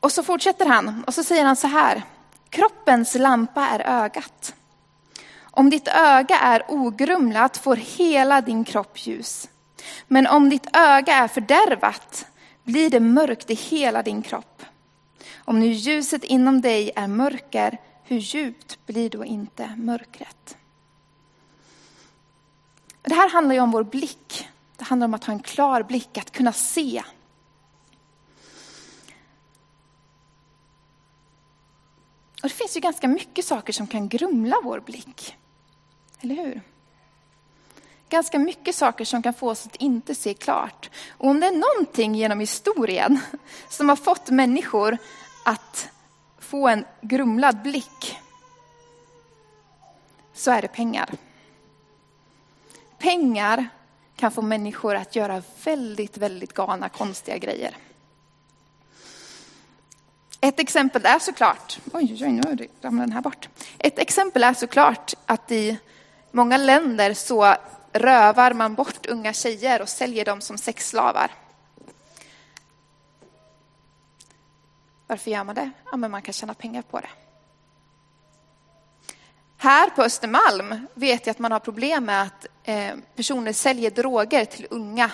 Och 0.00 0.12
så 0.12 0.22
fortsätter 0.22 0.66
han 0.66 1.04
och 1.06 1.14
så 1.14 1.24
säger 1.24 1.44
han 1.44 1.56
så 1.56 1.66
här. 1.66 2.02
Kroppens 2.50 3.14
lampa 3.14 3.66
är 3.66 4.04
ögat. 4.04 4.54
Om 5.40 5.70
ditt 5.70 5.88
öga 5.88 6.38
är 6.38 6.62
ogrumlat 6.68 7.56
får 7.56 7.76
hela 7.76 8.40
din 8.40 8.64
kropp 8.64 9.06
ljus. 9.06 9.48
Men 10.06 10.26
om 10.26 10.50
ditt 10.50 10.76
öga 10.76 11.14
är 11.14 11.28
fördärvat 11.28 12.26
blir 12.64 12.90
det 12.90 13.00
mörkt 13.00 13.50
i 13.50 13.54
hela 13.54 14.02
din 14.02 14.22
kropp. 14.22 14.62
Om 15.36 15.60
nu 15.60 15.66
ljuset 15.66 16.24
inom 16.24 16.60
dig 16.60 16.90
är 16.96 17.06
mörker, 17.06 17.78
hur 18.04 18.18
djupt 18.18 18.86
blir 18.86 19.10
då 19.10 19.24
inte 19.24 19.74
mörkret? 19.76 20.56
Det 23.02 23.14
här 23.14 23.30
handlar 23.30 23.54
ju 23.54 23.60
om 23.60 23.70
vår 23.70 23.84
blick. 23.84 24.48
Det 24.76 24.84
handlar 24.84 25.04
om 25.04 25.14
att 25.14 25.24
ha 25.24 25.32
en 25.32 25.40
klar 25.40 25.82
blick, 25.82 26.18
att 26.18 26.30
kunna 26.30 26.52
se. 26.52 27.02
Och 32.42 32.48
det 32.48 32.54
finns 32.54 32.76
ju 32.76 32.80
ganska 32.80 33.08
mycket 33.08 33.44
saker 33.44 33.72
som 33.72 33.86
kan 33.86 34.08
grumla 34.08 34.56
vår 34.62 34.80
blick. 34.80 35.36
Eller 36.20 36.34
hur? 36.34 36.60
Ganska 38.08 38.38
mycket 38.38 38.74
saker 38.74 39.04
som 39.04 39.22
kan 39.22 39.34
få 39.34 39.50
oss 39.50 39.66
att 39.66 39.76
inte 39.76 40.14
se 40.14 40.34
klart. 40.34 40.90
Och 41.10 41.28
om 41.28 41.40
det 41.40 41.46
är 41.46 41.76
någonting 41.76 42.14
genom 42.14 42.40
historien 42.40 43.20
som 43.68 43.88
har 43.88 43.96
fått 43.96 44.30
människor 44.30 44.98
att 45.44 45.88
få 46.38 46.68
en 46.68 46.84
grumlad 47.00 47.62
blick 47.62 48.16
så 50.34 50.50
är 50.50 50.62
det 50.62 50.68
pengar. 50.68 51.10
Pengar 52.98 53.68
kan 54.16 54.32
få 54.32 54.42
människor 54.42 54.94
att 54.94 55.16
göra 55.16 55.42
väldigt, 55.64 56.16
väldigt 56.16 56.54
galna, 56.54 56.88
konstiga 56.88 57.38
grejer. 57.38 57.76
Ett 60.40 60.60
exempel 60.60 61.06
är 61.06 61.18
såklart, 61.18 61.78
oj, 61.92 62.18
oj, 62.20 62.30
nu 62.30 62.68
ramlade 62.82 63.06
den 63.06 63.12
här 63.12 63.20
bort. 63.20 63.48
Ett 63.78 63.98
exempel 63.98 64.44
är 64.44 64.54
såklart 64.54 65.14
att 65.26 65.50
i 65.50 65.78
många 66.30 66.56
länder 66.56 67.14
så 67.14 67.54
rövar 67.92 68.54
man 68.54 68.74
bort 68.74 69.06
unga 69.06 69.32
tjejer 69.32 69.82
och 69.82 69.88
säljer 69.88 70.24
dem 70.24 70.40
som 70.40 70.58
sexslavar. 70.58 71.30
Varför 75.06 75.30
gör 75.30 75.44
man 75.44 75.54
det? 75.54 75.70
Ja, 75.90 75.96
men 75.96 76.10
man 76.10 76.22
kan 76.22 76.32
tjäna 76.32 76.54
pengar 76.54 76.82
på 76.82 77.00
det. 77.00 77.08
Här 79.56 79.90
på 79.90 80.02
Östermalm 80.02 80.86
vet 80.94 81.26
jag 81.26 81.30
att 81.30 81.38
man 81.38 81.52
har 81.52 81.60
problem 81.60 82.04
med 82.04 82.22
att 82.22 82.46
eh, 82.62 82.94
personer 83.16 83.52
säljer 83.52 83.90
droger 83.90 84.44
till 84.44 84.66
unga 84.70 85.10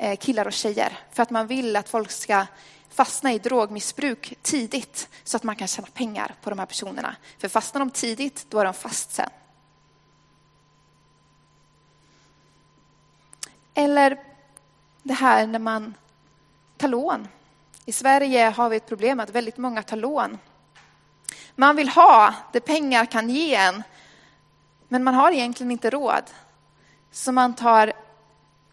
Eh, 0.00 0.16
killar 0.16 0.46
och 0.46 0.52
tjejer 0.52 0.98
för 1.12 1.22
att 1.22 1.30
man 1.30 1.46
vill 1.46 1.76
att 1.76 1.88
folk 1.88 2.10
ska 2.10 2.46
fastna 2.88 3.32
i 3.32 3.38
drogmissbruk 3.38 4.34
tidigt 4.42 5.08
så 5.24 5.36
att 5.36 5.42
man 5.42 5.56
kan 5.56 5.68
tjäna 5.68 5.88
pengar 5.94 6.34
på 6.42 6.50
de 6.50 6.58
här 6.58 6.66
personerna. 6.66 7.16
För 7.38 7.48
fastnar 7.48 7.78
de 7.78 7.90
tidigt, 7.90 8.46
då 8.48 8.58
är 8.58 8.64
de 8.64 8.74
fast 8.74 9.12
sen. 9.12 9.30
Eller 13.74 14.18
det 15.02 15.14
här 15.14 15.46
när 15.46 15.58
man 15.58 15.94
tar 16.76 16.88
lån. 16.88 17.28
I 17.84 17.92
Sverige 17.92 18.44
har 18.44 18.68
vi 18.68 18.76
ett 18.76 18.88
problem 18.88 19.20
att 19.20 19.30
väldigt 19.30 19.56
många 19.56 19.82
tar 19.82 19.96
lån. 19.96 20.38
Man 21.54 21.76
vill 21.76 21.88
ha 21.88 22.34
det 22.52 22.60
pengar 22.60 23.06
kan 23.06 23.30
ge 23.30 23.54
en, 23.54 23.82
men 24.88 25.04
man 25.04 25.14
har 25.14 25.32
egentligen 25.32 25.70
inte 25.70 25.90
råd. 25.90 26.24
Så 27.10 27.32
man 27.32 27.54
tar, 27.54 27.92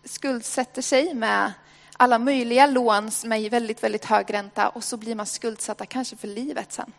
skuldsätter 0.05 0.81
sig 0.81 1.13
med 1.13 1.53
alla 1.97 2.19
möjliga 2.19 2.67
lån 2.67 3.11
med 3.25 3.51
väldigt, 3.51 3.83
väldigt 3.83 4.05
hög 4.05 4.33
ränta 4.33 4.69
och 4.69 4.83
så 4.83 4.97
blir 4.97 5.15
man 5.15 5.25
skuldsatta 5.25 5.85
kanske 5.85 6.15
för 6.15 6.27
livet 6.27 6.73
sen. 6.73 6.93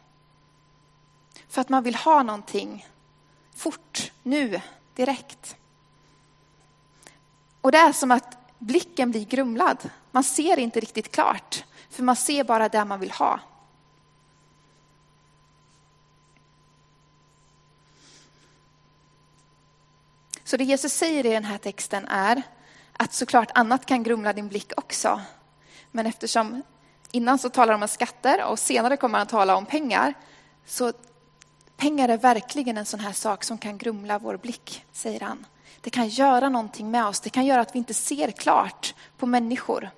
För 1.48 1.60
att 1.60 1.68
man 1.68 1.82
vill 1.82 1.94
ha 1.94 2.22
någonting 2.22 2.86
fort, 3.54 4.12
nu, 4.22 4.60
direkt. 4.94 5.56
Och 7.60 7.72
det 7.72 7.78
är 7.78 7.92
som 7.92 8.10
att 8.10 8.38
blicken 8.58 9.10
blir 9.10 9.25
grumlad. 9.25 9.90
Man 10.10 10.25
ser 10.25 10.58
inte 10.58 10.80
riktigt 10.80 11.12
klart, 11.12 11.64
för 11.90 12.02
man 12.02 12.16
ser 12.16 12.44
bara 12.44 12.68
det 12.68 12.84
man 12.84 13.00
vill 13.00 13.10
ha. 13.10 13.40
Så 20.44 20.56
det 20.56 20.64
Jesus 20.64 20.92
säger 20.92 21.26
i 21.26 21.30
den 21.30 21.44
här 21.44 21.58
texten 21.58 22.06
är 22.08 22.42
att 22.98 23.12
såklart 23.12 23.50
annat 23.54 23.86
kan 23.86 24.02
grumla 24.02 24.32
din 24.32 24.48
blick 24.48 24.72
också. 24.76 25.20
Men 25.90 26.06
eftersom 26.06 26.62
innan 27.10 27.38
så 27.38 27.48
talar 27.48 27.72
han 27.72 27.82
om 27.82 27.88
skatter 27.88 28.44
och 28.44 28.58
senare 28.58 28.96
kommer 28.96 29.18
han 29.18 29.22
att 29.22 29.28
tala 29.30 29.56
om 29.56 29.66
pengar. 29.66 30.14
Så 30.66 30.92
pengar 31.76 32.08
är 32.08 32.18
verkligen 32.18 32.78
en 32.78 32.86
sån 32.86 33.00
här 33.00 33.12
sak 33.12 33.44
som 33.44 33.58
kan 33.58 33.78
grumla 33.78 34.18
vår 34.18 34.36
blick, 34.36 34.84
säger 34.92 35.20
han. 35.20 35.46
Det 35.80 35.90
kan 35.90 36.08
göra 36.08 36.48
någonting 36.48 36.90
med 36.90 37.06
oss. 37.06 37.20
Det 37.20 37.30
kan 37.30 37.46
göra 37.46 37.60
att 37.60 37.74
vi 37.74 37.78
inte 37.78 37.94
ser 37.94 38.30
klart 38.30 38.94
på 39.16 39.26
människor. 39.26 39.90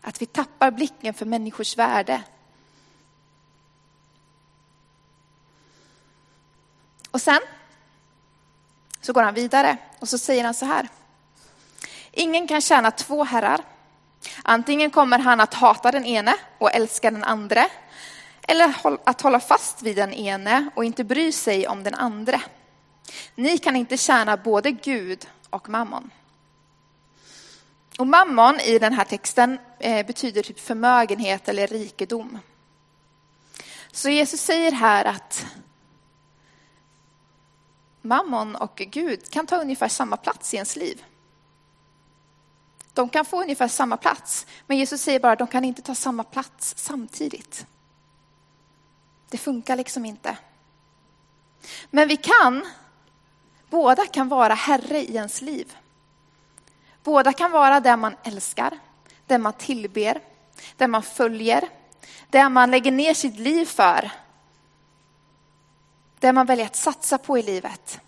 Att 0.00 0.22
vi 0.22 0.26
tappar 0.26 0.70
blicken 0.70 1.14
för 1.14 1.26
människors 1.26 1.78
värde. 1.78 2.22
Och 7.10 7.20
sen 7.20 7.40
så 9.00 9.12
går 9.12 9.22
han 9.22 9.34
vidare 9.34 9.76
och 9.98 10.08
så 10.08 10.18
säger 10.18 10.44
han 10.44 10.54
så 10.54 10.66
här. 10.66 10.88
Ingen 12.18 12.46
kan 12.46 12.60
tjäna 12.60 12.90
två 12.90 13.24
herrar. 13.24 13.60
Antingen 14.42 14.90
kommer 14.90 15.18
han 15.18 15.40
att 15.40 15.54
hata 15.54 15.92
den 15.92 16.04
ene 16.04 16.34
och 16.58 16.74
älska 16.74 17.10
den 17.10 17.24
andra, 17.24 17.66
eller 18.48 18.74
att 19.04 19.20
hålla 19.20 19.40
fast 19.40 19.82
vid 19.82 19.96
den 19.96 20.12
ene 20.12 20.70
och 20.74 20.84
inte 20.84 21.04
bry 21.04 21.32
sig 21.32 21.68
om 21.68 21.82
den 21.82 21.94
andra. 21.94 22.40
Ni 23.34 23.58
kan 23.58 23.76
inte 23.76 23.96
tjäna 23.96 24.36
både 24.36 24.70
Gud 24.70 25.26
och 25.50 25.68
mammon. 25.68 26.10
Och 27.98 28.06
mammon 28.06 28.60
i 28.60 28.78
den 28.78 28.92
här 28.92 29.04
texten 29.04 29.58
eh, 29.78 30.06
betyder 30.06 30.42
typ 30.42 30.60
förmögenhet 30.60 31.48
eller 31.48 31.66
rikedom. 31.66 32.38
Så 33.92 34.08
Jesus 34.08 34.40
säger 34.40 34.72
här 34.72 35.04
att 35.04 35.46
mammon 38.02 38.56
och 38.56 38.76
Gud 38.76 39.30
kan 39.30 39.46
ta 39.46 39.56
ungefär 39.56 39.88
samma 39.88 40.16
plats 40.16 40.54
i 40.54 40.56
ens 40.56 40.76
liv. 40.76 41.04
De 42.96 43.08
kan 43.08 43.24
få 43.24 43.42
ungefär 43.42 43.68
samma 43.68 43.96
plats, 43.96 44.46
men 44.66 44.76
Jesus 44.76 45.02
säger 45.02 45.20
bara 45.20 45.32
att 45.32 45.38
de 45.38 45.48
kan 45.48 45.64
inte 45.64 45.82
ta 45.82 45.94
samma 45.94 46.24
plats 46.24 46.74
samtidigt. 46.76 47.66
Det 49.28 49.38
funkar 49.38 49.76
liksom 49.76 50.04
inte. 50.04 50.36
Men 51.90 52.08
vi 52.08 52.16
kan, 52.16 52.66
båda 53.70 54.06
kan 54.06 54.28
vara 54.28 54.54
herre 54.54 54.98
i 54.98 55.16
ens 55.16 55.42
liv. 55.42 55.76
Båda 57.02 57.32
kan 57.32 57.50
vara 57.50 57.80
det 57.80 57.96
man 57.96 58.16
älskar, 58.22 58.78
det 59.26 59.38
man 59.38 59.52
tillber, 59.52 60.20
det 60.76 60.88
man 60.88 61.02
följer, 61.02 61.68
det 62.30 62.48
man 62.48 62.70
lägger 62.70 62.92
ner 62.92 63.14
sitt 63.14 63.38
liv 63.38 63.66
för. 63.66 64.10
Det 66.18 66.32
man 66.32 66.46
väljer 66.46 66.66
att 66.66 66.76
satsa 66.76 67.18
på 67.18 67.38
i 67.38 67.42
livet. 67.42 68.00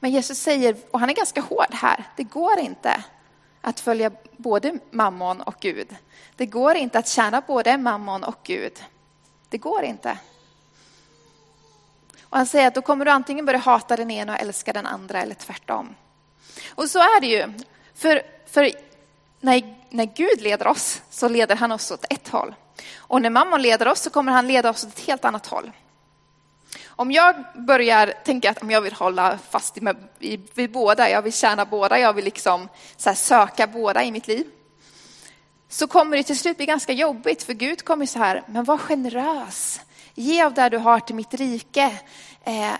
Men 0.00 0.10
Jesus 0.10 0.38
säger, 0.38 0.76
och 0.90 1.00
han 1.00 1.10
är 1.10 1.14
ganska 1.14 1.40
hård 1.40 1.72
här, 1.72 2.04
det 2.16 2.24
går 2.24 2.58
inte 2.58 3.04
att 3.60 3.80
följa 3.80 4.10
både 4.36 4.78
mammon 4.90 5.40
och 5.40 5.56
Gud. 5.60 5.96
Det 6.36 6.46
går 6.46 6.74
inte 6.74 6.98
att 6.98 7.08
tjäna 7.08 7.40
både 7.40 7.78
mammon 7.78 8.24
och 8.24 8.38
Gud. 8.42 8.84
Det 9.48 9.58
går 9.58 9.82
inte. 9.82 10.18
Och 12.22 12.36
han 12.36 12.46
säger 12.46 12.68
att 12.68 12.74
då 12.74 12.82
kommer 12.82 13.04
du 13.04 13.10
antingen 13.10 13.46
börja 13.46 13.58
hata 13.58 13.96
den 13.96 14.10
ena 14.10 14.32
och 14.32 14.40
älska 14.40 14.72
den 14.72 14.86
andra 14.86 15.22
eller 15.22 15.34
tvärtom. 15.34 15.94
Och 16.68 16.90
så 16.90 16.98
är 16.98 17.20
det 17.20 17.26
ju. 17.26 17.52
För, 17.94 18.22
för 18.46 18.70
när, 19.40 19.76
när 19.90 20.04
Gud 20.04 20.40
leder 20.40 20.66
oss 20.66 21.02
så 21.10 21.28
leder 21.28 21.56
han 21.56 21.72
oss 21.72 21.90
åt 21.90 22.04
ett 22.10 22.28
håll. 22.28 22.54
Och 22.96 23.22
när 23.22 23.30
mammon 23.30 23.62
leder 23.62 23.88
oss 23.88 24.00
så 24.00 24.10
kommer 24.10 24.32
han 24.32 24.46
leda 24.46 24.70
oss 24.70 24.84
åt 24.84 24.92
ett 24.92 25.06
helt 25.06 25.24
annat 25.24 25.46
håll. 25.46 25.72
Om 27.00 27.12
jag 27.12 27.34
börjar 27.54 28.12
tänka 28.24 28.50
att 28.50 28.70
jag 28.70 28.80
vill 28.80 28.92
hålla 28.92 29.38
fast 29.50 29.78
i 30.18 30.40
vid 30.54 30.72
båda, 30.72 31.10
jag 31.10 31.22
vill 31.22 31.32
tjäna 31.32 31.64
båda, 31.64 31.98
jag 31.98 32.12
vill 32.12 32.24
liksom 32.24 32.68
söka 33.14 33.66
båda 33.66 34.04
i 34.04 34.12
mitt 34.12 34.28
liv. 34.28 34.46
Så 35.68 35.86
kommer 35.86 36.16
det 36.16 36.22
till 36.22 36.38
slut 36.38 36.56
bli 36.56 36.66
ganska 36.66 36.92
jobbigt 36.92 37.42
för 37.42 37.52
Gud 37.52 37.84
kommer 37.84 38.06
så 38.06 38.18
här, 38.18 38.42
men 38.46 38.64
var 38.64 38.78
generös. 38.78 39.80
Ge 40.14 40.42
av 40.42 40.54
det 40.54 40.68
du 40.68 40.78
har 40.78 41.00
till 41.00 41.14
mitt 41.14 41.34
rike. 41.34 41.98
Eh, 42.44 42.72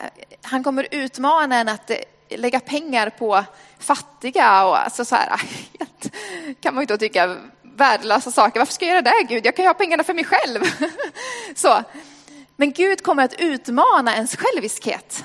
han 0.42 0.64
kommer 0.64 0.88
utmana 0.90 1.56
en 1.56 1.68
att 1.68 1.90
eh, 1.90 1.96
lägga 2.28 2.60
pengar 2.60 3.10
på 3.10 3.44
fattiga 3.78 4.64
och 4.64 4.78
alltså 4.78 5.04
så 5.04 5.14
här, 5.14 5.40
kan 6.60 6.74
man 6.74 6.82
ju 6.82 6.86
då 6.86 6.96
tycka 6.96 7.36
värdelösa 7.62 8.30
saker. 8.30 8.60
Varför 8.60 8.72
ska 8.72 8.84
jag 8.86 8.92
göra 8.92 9.02
det 9.02 9.26
Gud? 9.28 9.46
Jag 9.46 9.56
kan 9.56 9.62
ju 9.62 9.68
ha 9.68 9.74
pengarna 9.74 10.04
för 10.04 10.14
mig 10.14 10.24
själv. 10.24 10.60
så. 11.54 11.82
Men 12.60 12.72
Gud 12.72 13.02
kommer 13.02 13.24
att 13.24 13.40
utmana 13.40 14.14
ens 14.14 14.36
själviskhet. 14.36 15.24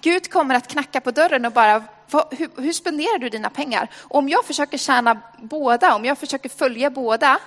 Gud 0.00 0.30
kommer 0.30 0.54
att 0.54 0.68
knacka 0.68 1.00
på 1.00 1.10
dörren 1.10 1.44
och 1.44 1.52
bara, 1.52 1.84
hur, 2.30 2.62
hur 2.62 2.72
spenderar 2.72 3.18
du 3.18 3.28
dina 3.28 3.50
pengar? 3.50 3.90
Och 3.94 4.18
om 4.18 4.28
jag 4.28 4.44
försöker 4.44 4.78
tjäna 4.78 5.20
båda, 5.38 5.94
om 5.94 6.04
jag 6.04 6.18
försöker 6.18 6.48
följa 6.48 6.90
båda, 6.90 7.38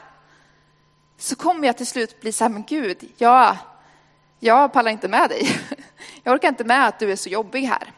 så 1.17 1.35
kommer 1.35 1.67
jag 1.67 1.77
till 1.77 1.87
slut 1.87 2.21
bli 2.21 2.31
så 2.31 2.43
här, 2.43 2.49
men 2.49 2.63
Gud, 2.63 3.11
jag, 3.17 3.57
jag 4.39 4.73
pallar 4.73 4.91
inte 4.91 5.07
med 5.07 5.29
dig. 5.29 5.59
Jag 6.23 6.33
orkar 6.33 6.47
inte 6.47 6.63
med 6.63 6.87
att 6.87 6.99
du 6.99 7.11
är 7.11 7.15
så 7.15 7.29
jobbig 7.29 7.61
här. 7.61 7.91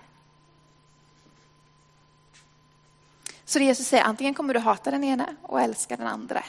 Så 3.45 3.59
det 3.59 3.65
Jesus 3.65 3.87
säger, 3.87 4.03
antingen 4.03 4.33
kommer 4.33 4.53
du 4.53 4.59
hata 4.59 4.91
den 4.91 5.03
ena 5.03 5.35
och 5.41 5.61
älska 5.61 5.97
den 5.97 6.07
andra. 6.07 6.43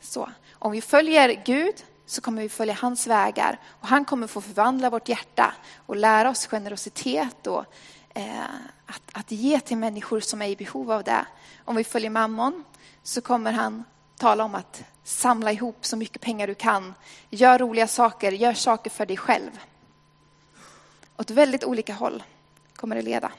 Så, 0.00 0.30
om 0.52 0.72
vi 0.72 0.80
följer 0.80 1.42
Gud 1.44 1.84
så 2.10 2.20
kommer 2.20 2.42
vi 2.42 2.48
följa 2.48 2.74
hans 2.74 3.06
vägar 3.06 3.60
och 3.80 3.88
han 3.88 4.04
kommer 4.04 4.26
få 4.26 4.40
förvandla 4.40 4.90
vårt 4.90 5.08
hjärta 5.08 5.54
och 5.86 5.96
lära 5.96 6.30
oss 6.30 6.46
generositet 6.46 7.46
och 7.46 7.64
eh, 8.14 8.44
att, 8.86 9.02
att 9.12 9.30
ge 9.30 9.60
till 9.60 9.76
människor 9.76 10.20
som 10.20 10.42
är 10.42 10.48
i 10.48 10.56
behov 10.56 10.92
av 10.92 11.04
det. 11.04 11.26
Om 11.64 11.76
vi 11.76 11.84
följer 11.84 12.10
mammon 12.10 12.64
så 13.02 13.20
kommer 13.20 13.52
han 13.52 13.84
tala 14.16 14.44
om 14.44 14.54
att 14.54 14.82
samla 15.04 15.52
ihop 15.52 15.86
så 15.86 15.96
mycket 15.96 16.22
pengar 16.22 16.46
du 16.46 16.54
kan. 16.54 16.94
Gör 17.30 17.58
roliga 17.58 17.88
saker, 17.88 18.32
gör 18.32 18.54
saker 18.54 18.90
för 18.90 19.06
dig 19.06 19.16
själv. 19.16 19.60
Åt 21.16 21.30
väldigt 21.30 21.64
olika 21.64 21.94
håll 21.94 22.22
kommer 22.76 22.96
det 22.96 23.02
leda. 23.02 23.32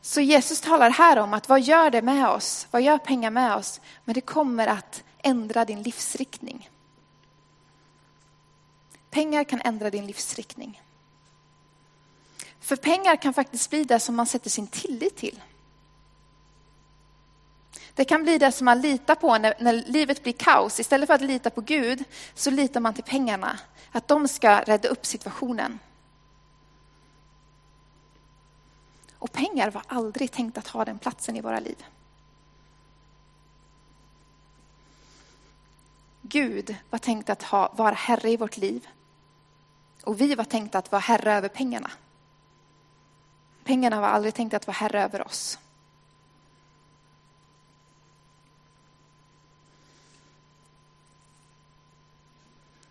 Så 0.00 0.20
Jesus 0.20 0.60
talar 0.60 0.90
här 0.90 1.18
om 1.18 1.34
att 1.34 1.48
vad 1.48 1.60
gör 1.60 1.90
det 1.90 2.02
med 2.02 2.28
oss? 2.28 2.66
Vad 2.70 2.82
gör 2.82 2.98
pengar 2.98 3.30
med 3.30 3.54
oss? 3.54 3.80
Men 4.04 4.14
det 4.14 4.20
kommer 4.20 4.66
att 4.66 5.02
ändra 5.18 5.64
din 5.64 5.82
livsriktning. 5.82 6.70
Pengar 9.14 9.44
kan 9.44 9.60
ändra 9.64 9.90
din 9.90 10.06
livsriktning. 10.06 10.82
För 12.60 12.76
pengar 12.76 13.16
kan 13.16 13.34
faktiskt 13.34 13.70
bli 13.70 13.84
det 13.84 14.00
som 14.00 14.16
man 14.16 14.26
sätter 14.26 14.50
sin 14.50 14.66
tillit 14.66 15.16
till. 15.16 15.42
Det 17.94 18.04
kan 18.04 18.22
bli 18.22 18.38
det 18.38 18.52
som 18.52 18.64
man 18.64 18.80
litar 18.80 19.14
på 19.14 19.38
när, 19.38 19.54
när, 19.58 19.72
livet 19.72 20.22
blir 20.22 20.32
kaos. 20.32 20.80
Istället 20.80 21.06
för 21.06 21.14
att 21.14 21.20
lita 21.20 21.50
på 21.50 21.60
Gud 21.60 22.04
så 22.34 22.50
litar 22.50 22.80
man 22.80 22.94
till 22.94 23.04
pengarna. 23.04 23.58
Att 23.92 24.08
de 24.08 24.28
ska 24.28 24.60
rädda 24.60 24.88
upp 24.88 25.06
situationen. 25.06 25.78
Och 29.12 29.32
pengar 29.32 29.70
var 29.70 29.82
aldrig 29.86 30.30
tänkt 30.30 30.58
att 30.58 30.68
ha 30.68 30.84
den 30.84 30.98
platsen 30.98 31.36
i 31.36 31.40
våra 31.40 31.60
liv. 31.60 31.84
Gud 36.22 36.76
var 36.90 36.98
tänkt 36.98 37.30
att 37.30 37.42
ha, 37.42 37.72
vara 37.76 37.94
herre 37.94 38.30
i 38.30 38.36
vårt 38.36 38.56
liv. 38.56 38.88
Och 40.04 40.20
vi 40.20 40.34
var 40.34 40.44
tänkta 40.44 40.78
att 40.78 40.92
vara 40.92 41.00
herre 41.00 41.32
över 41.32 41.48
pengarna. 41.48 41.90
Pengarna 43.64 44.00
var 44.00 44.08
aldrig 44.08 44.34
tänkta 44.34 44.56
att 44.56 44.66
vara 44.66 44.74
herre 44.74 45.02
över 45.02 45.26
oss. 45.26 45.58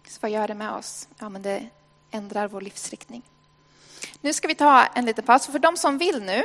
Så 0.07 0.19
vad 0.21 0.31
gör 0.31 0.47
det 0.47 0.53
med 0.53 0.71
oss? 0.71 1.07
Ja, 1.19 1.29
men 1.29 1.41
det 1.41 1.69
ändrar 2.11 2.47
vår 2.47 2.61
livsriktning. 2.61 3.21
Nu 4.21 4.33
ska 4.33 4.47
vi 4.47 4.55
ta 4.55 4.85
en 4.85 5.05
liten 5.05 5.23
paus. 5.23 5.45
För 5.45 5.59
de 5.59 5.77
som 5.77 5.97
vill 5.97 6.23
nu 6.23 6.43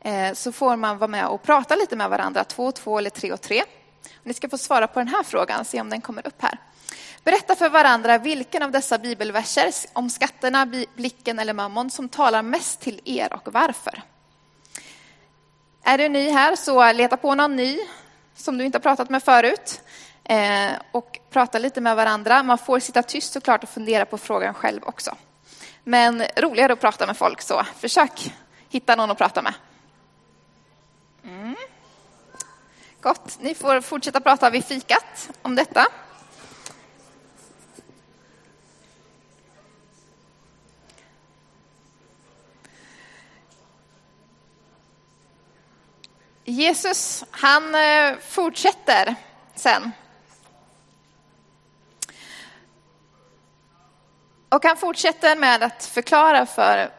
eh, 0.00 0.34
så 0.34 0.52
får 0.52 0.76
man 0.76 0.98
vara 0.98 1.08
med 1.08 1.26
och 1.26 1.42
prata 1.42 1.76
lite 1.76 1.96
med 1.96 2.10
varandra, 2.10 2.44
två 2.44 2.66
och 2.66 2.74
två 2.74 2.98
eller 2.98 3.10
tre 3.10 3.32
och 3.32 3.40
tre. 3.40 3.64
Ni 4.22 4.34
ska 4.34 4.48
få 4.48 4.58
svara 4.58 4.86
på 4.86 4.98
den 5.00 5.08
här 5.08 5.22
frågan, 5.22 5.64
se 5.64 5.80
om 5.80 5.90
den 5.90 6.00
kommer 6.00 6.26
upp 6.26 6.42
här. 6.42 6.58
Berätta 7.24 7.56
för 7.56 7.68
varandra 7.68 8.18
vilken 8.18 8.62
av 8.62 8.70
dessa 8.70 8.98
bibelverser 8.98 9.72
om 9.92 10.10
skatterna, 10.10 10.66
blicken 10.94 11.38
eller 11.38 11.52
mammon 11.52 11.90
som 11.90 12.08
talar 12.08 12.42
mest 12.42 12.80
till 12.80 13.00
er 13.04 13.32
och 13.32 13.52
varför. 13.52 14.02
Är 15.82 15.98
du 15.98 16.08
ny 16.08 16.30
här 16.30 16.56
så 16.56 16.92
leta 16.92 17.16
på 17.16 17.34
någon 17.34 17.56
ny 17.56 17.78
som 18.34 18.58
du 18.58 18.64
inte 18.64 18.78
har 18.78 18.82
pratat 18.82 19.10
med 19.10 19.22
förut 19.22 19.80
eh, 20.24 20.72
och 20.92 21.20
prata 21.30 21.58
lite 21.58 21.80
med 21.80 21.96
varandra. 21.96 22.42
Man 22.42 22.58
får 22.58 22.80
sitta 22.80 23.02
tyst 23.02 23.32
såklart 23.32 23.62
och 23.62 23.68
fundera 23.68 24.06
på 24.06 24.18
frågan 24.18 24.54
själv 24.54 24.80
också. 24.84 25.16
Men 25.84 26.22
roligare 26.36 26.72
att 26.72 26.80
prata 26.80 27.06
med 27.06 27.16
folk 27.16 27.40
så 27.42 27.62
försök 27.76 28.32
hitta 28.68 28.96
någon 28.96 29.10
att 29.10 29.18
prata 29.18 29.42
med. 29.42 29.54
Mm. 31.24 31.56
Gott, 33.00 33.38
ni 33.40 33.54
får 33.54 33.80
fortsätta 33.80 34.20
prata 34.20 34.50
vid 34.50 34.64
fikat 34.64 35.30
om 35.42 35.54
detta. 35.54 35.86
Jesus, 46.48 47.24
han 47.30 47.74
eh, 47.74 48.18
fortsätter 48.28 49.14
sen. 49.54 49.92
Och 54.48 54.64
han 54.64 54.76
fortsätter 54.76 55.36
med 55.36 55.62
att 55.62 55.84
förklara 55.84 56.46
för 56.46 56.90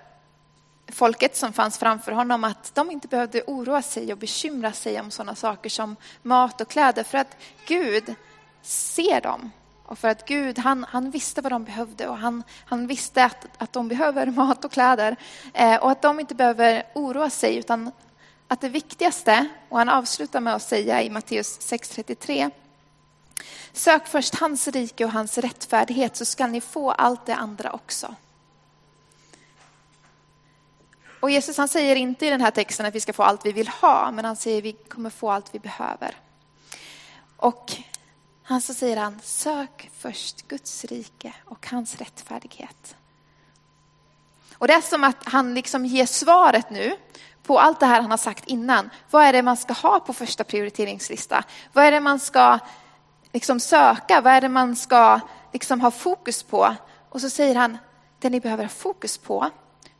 folket 0.88 1.38
som 1.38 1.53
fanns 1.53 1.77
framför 1.77 2.12
honom 2.12 2.43
att 2.43 2.75
de 2.75 2.91
inte 2.91 3.07
behövde 3.07 3.43
oroa 3.47 3.81
sig 3.81 4.12
och 4.12 4.17
bekymra 4.17 4.73
sig 4.73 4.99
om 4.99 5.12
sådana 5.12 5.35
saker 5.35 5.69
som 5.69 5.95
mat 6.21 6.62
och 6.62 6.69
kläder 6.69 7.03
för 7.03 7.17
att 7.17 7.38
Gud 7.67 8.15
ser 8.62 9.21
dem. 9.21 9.51
Och 9.85 9.99
för 9.99 10.07
att 10.07 10.27
Gud, 10.27 10.59
han, 10.59 10.85
han 10.89 11.12
visste 11.12 11.41
vad 11.41 11.51
de 11.51 11.63
behövde 11.63 12.07
och 12.07 12.17
han, 12.17 12.43
han 12.65 12.88
visste 12.88 13.23
att, 13.23 13.47
att 13.57 13.73
de 13.73 13.88
behöver 13.88 14.25
mat 14.31 14.65
och 14.65 14.71
kläder. 14.71 15.15
Eh, 15.53 15.75
och 15.75 15.91
att 15.91 16.01
de 16.01 16.19
inte 16.19 16.35
behöver 16.35 16.83
oroa 16.93 17.29
sig 17.29 17.57
utan 17.57 17.91
att 18.49 18.62
det 18.62 18.69
viktigaste, 18.69 19.47
och 19.69 19.77
han 19.77 19.89
avslutar 19.89 20.39
med 20.39 20.55
att 20.55 20.63
säga 20.63 21.03
i 21.03 21.09
Matteus 21.09 21.59
6.33, 21.59 22.51
Sök 23.73 24.07
först 24.07 24.35
hans 24.35 24.67
rike 24.67 25.05
och 25.05 25.12
hans 25.12 25.38
rättfärdighet 25.38 26.15
så 26.15 26.25
ska 26.25 26.47
ni 26.47 26.62
få 26.62 26.91
allt 26.91 27.25
det 27.25 27.35
andra 27.35 27.71
också. 27.71 28.15
Och 31.19 31.31
Jesus 31.31 31.57
han 31.57 31.67
säger 31.67 31.95
inte 31.95 32.25
i 32.25 32.29
den 32.29 32.41
här 32.41 32.51
texten 32.51 32.85
att 32.85 32.95
vi 32.95 32.99
ska 32.99 33.13
få 33.13 33.23
allt 33.23 33.45
vi 33.45 33.51
vill 33.51 33.67
ha, 33.67 34.12
men 34.12 34.25
han 34.25 34.35
säger 34.35 34.57
att 34.57 34.63
vi 34.63 34.73
kommer 34.73 35.09
få 35.09 35.31
allt 35.31 35.55
vi 35.55 35.59
behöver. 35.59 36.15
Och 37.38 37.71
han 38.43 38.62
så 38.62 38.73
säger 38.73 38.97
han, 38.97 39.19
sök 39.23 39.91
först 39.97 40.47
Guds 40.47 40.85
rike 40.85 41.33
och 41.45 41.67
hans 41.67 41.95
rättfärdighet. 41.95 42.95
Och 44.53 44.67
det 44.67 44.73
är 44.73 44.81
som 44.81 45.03
att 45.03 45.23
han 45.23 45.53
liksom 45.53 45.85
ger 45.85 46.05
svaret 46.05 46.69
nu 46.69 46.97
på 47.49 47.59
allt 47.59 47.79
det 47.79 47.85
här 47.85 48.01
han 48.01 48.12
har 48.12 48.17
sagt 48.17 48.47
innan. 48.47 48.89
Vad 49.12 49.25
är 49.25 49.33
det 49.33 49.41
man 49.41 49.57
ska 49.57 49.73
ha 49.73 49.99
på 49.99 50.13
första 50.13 50.43
prioriteringslista? 50.43 51.43
Vad 51.73 51.85
är 51.85 51.91
det 51.91 51.99
man 51.99 52.19
ska 52.19 52.59
liksom 53.33 53.59
söka? 53.59 54.21
Vad 54.21 54.33
är 54.33 54.41
det 54.41 54.49
man 54.49 54.75
ska 54.75 55.19
liksom 55.53 55.81
ha 55.81 55.91
fokus 55.91 56.43
på? 56.43 56.75
Och 57.09 57.21
så 57.21 57.29
säger 57.29 57.55
han, 57.55 57.77
det 58.19 58.29
ni 58.29 58.39
behöver 58.39 58.63
ha 58.63 58.69
fokus 58.69 59.17
på 59.17 59.49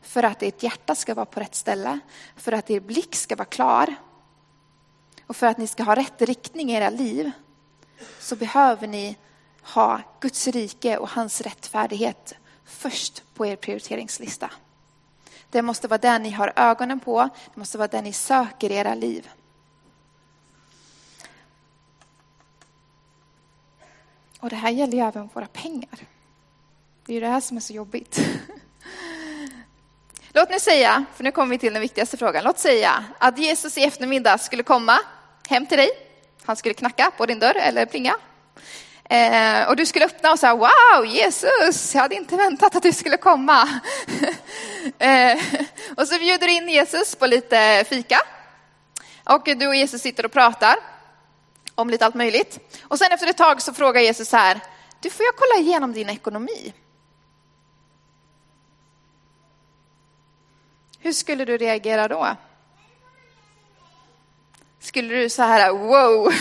för 0.02 0.22
att 0.22 0.42
ert 0.42 0.62
hjärta 0.62 0.94
ska 0.94 1.14
vara 1.14 1.26
på 1.26 1.40
rätt 1.40 1.54
ställe, 1.54 1.98
för 2.36 2.52
att 2.52 2.70
er 2.70 2.80
blick 2.80 3.14
ska 3.14 3.36
vara 3.36 3.48
klar 3.48 3.94
och 5.26 5.36
för 5.36 5.46
att 5.46 5.58
ni 5.58 5.66
ska 5.66 5.82
ha 5.82 5.96
rätt 5.96 6.22
riktning 6.22 6.70
i 6.70 6.74
era 6.74 6.90
liv 6.90 7.30
så 8.20 8.36
behöver 8.36 8.86
ni 8.86 9.16
ha 9.62 10.00
Guds 10.20 10.48
rike 10.48 10.96
och 10.96 11.10
hans 11.10 11.40
rättfärdighet 11.40 12.34
först 12.64 13.22
på 13.34 13.46
er 13.46 13.56
prioriteringslista. 13.56 14.50
Det 15.50 15.62
måste 15.62 15.88
vara 15.88 15.98
det 15.98 16.18
ni 16.18 16.30
har 16.30 16.52
ögonen 16.56 17.00
på. 17.00 17.28
Det 17.54 17.60
måste 17.60 17.78
vara 17.78 17.88
det 17.88 18.02
ni 18.02 18.12
söker 18.12 18.70
i 18.70 18.74
era 18.74 18.94
liv. 18.94 19.28
Och 24.40 24.50
det 24.50 24.56
här 24.56 24.70
gäller 24.70 24.92
ju 24.92 25.04
även 25.04 25.28
våra 25.32 25.46
pengar. 25.46 25.98
Det 27.06 27.12
är 27.12 27.14
ju 27.14 27.20
det 27.20 27.28
här 27.28 27.40
som 27.40 27.56
är 27.56 27.60
så 27.60 27.72
jobbigt. 27.72 28.20
Låt 30.32 30.50
mig 30.50 30.60
säga, 30.60 31.04
för 31.14 31.24
nu 31.24 31.32
kommer 31.32 31.50
vi 31.50 31.58
till 31.58 31.72
den 31.72 31.82
viktigaste 31.82 32.16
frågan. 32.16 32.44
Låt 32.44 32.58
säga 32.58 33.04
att 33.18 33.38
Jesus 33.38 33.78
i 33.78 33.84
eftermiddag 33.84 34.38
skulle 34.38 34.62
komma 34.62 34.98
hem 35.48 35.66
till 35.66 35.78
dig. 35.78 35.88
Han 36.44 36.56
skulle 36.56 36.74
knacka 36.74 37.10
på 37.16 37.26
din 37.26 37.38
dörr 37.38 37.56
eller 37.56 37.86
plinga. 37.86 38.16
Eh, 39.10 39.68
och 39.68 39.76
du 39.76 39.86
skulle 39.86 40.04
öppna 40.04 40.32
och 40.32 40.38
säga 40.38 40.54
wow 40.54 41.06
Jesus, 41.06 41.94
jag 41.94 42.02
hade 42.02 42.14
inte 42.14 42.36
väntat 42.36 42.76
att 42.76 42.82
du 42.82 42.92
skulle 42.92 43.16
komma. 43.16 43.80
eh, 44.98 45.38
och 45.96 46.08
så 46.08 46.18
bjuder 46.18 46.46
du 46.46 46.52
in 46.52 46.68
Jesus 46.68 47.14
på 47.14 47.26
lite 47.26 47.84
fika. 47.88 48.18
Och 49.24 49.42
du 49.44 49.66
och 49.66 49.74
Jesus 49.74 50.02
sitter 50.02 50.24
och 50.24 50.32
pratar 50.32 50.76
om 51.74 51.90
lite 51.90 52.06
allt 52.06 52.14
möjligt. 52.14 52.78
Och 52.82 52.98
sen 52.98 53.12
efter 53.12 53.26
ett 53.26 53.36
tag 53.36 53.62
så 53.62 53.72
frågar 53.72 54.00
Jesus 54.00 54.28
så 54.28 54.36
här, 54.36 54.60
du 55.00 55.10
får 55.10 55.26
jag 55.26 55.34
kolla 55.36 55.68
igenom 55.68 55.92
din 55.92 56.08
ekonomi? 56.08 56.74
Hur 60.98 61.12
skulle 61.12 61.44
du 61.44 61.56
reagera 61.56 62.08
då? 62.08 62.36
Skulle 64.80 65.14
du 65.14 65.28
så 65.28 65.42
här, 65.42 65.72
wow, 65.72 66.32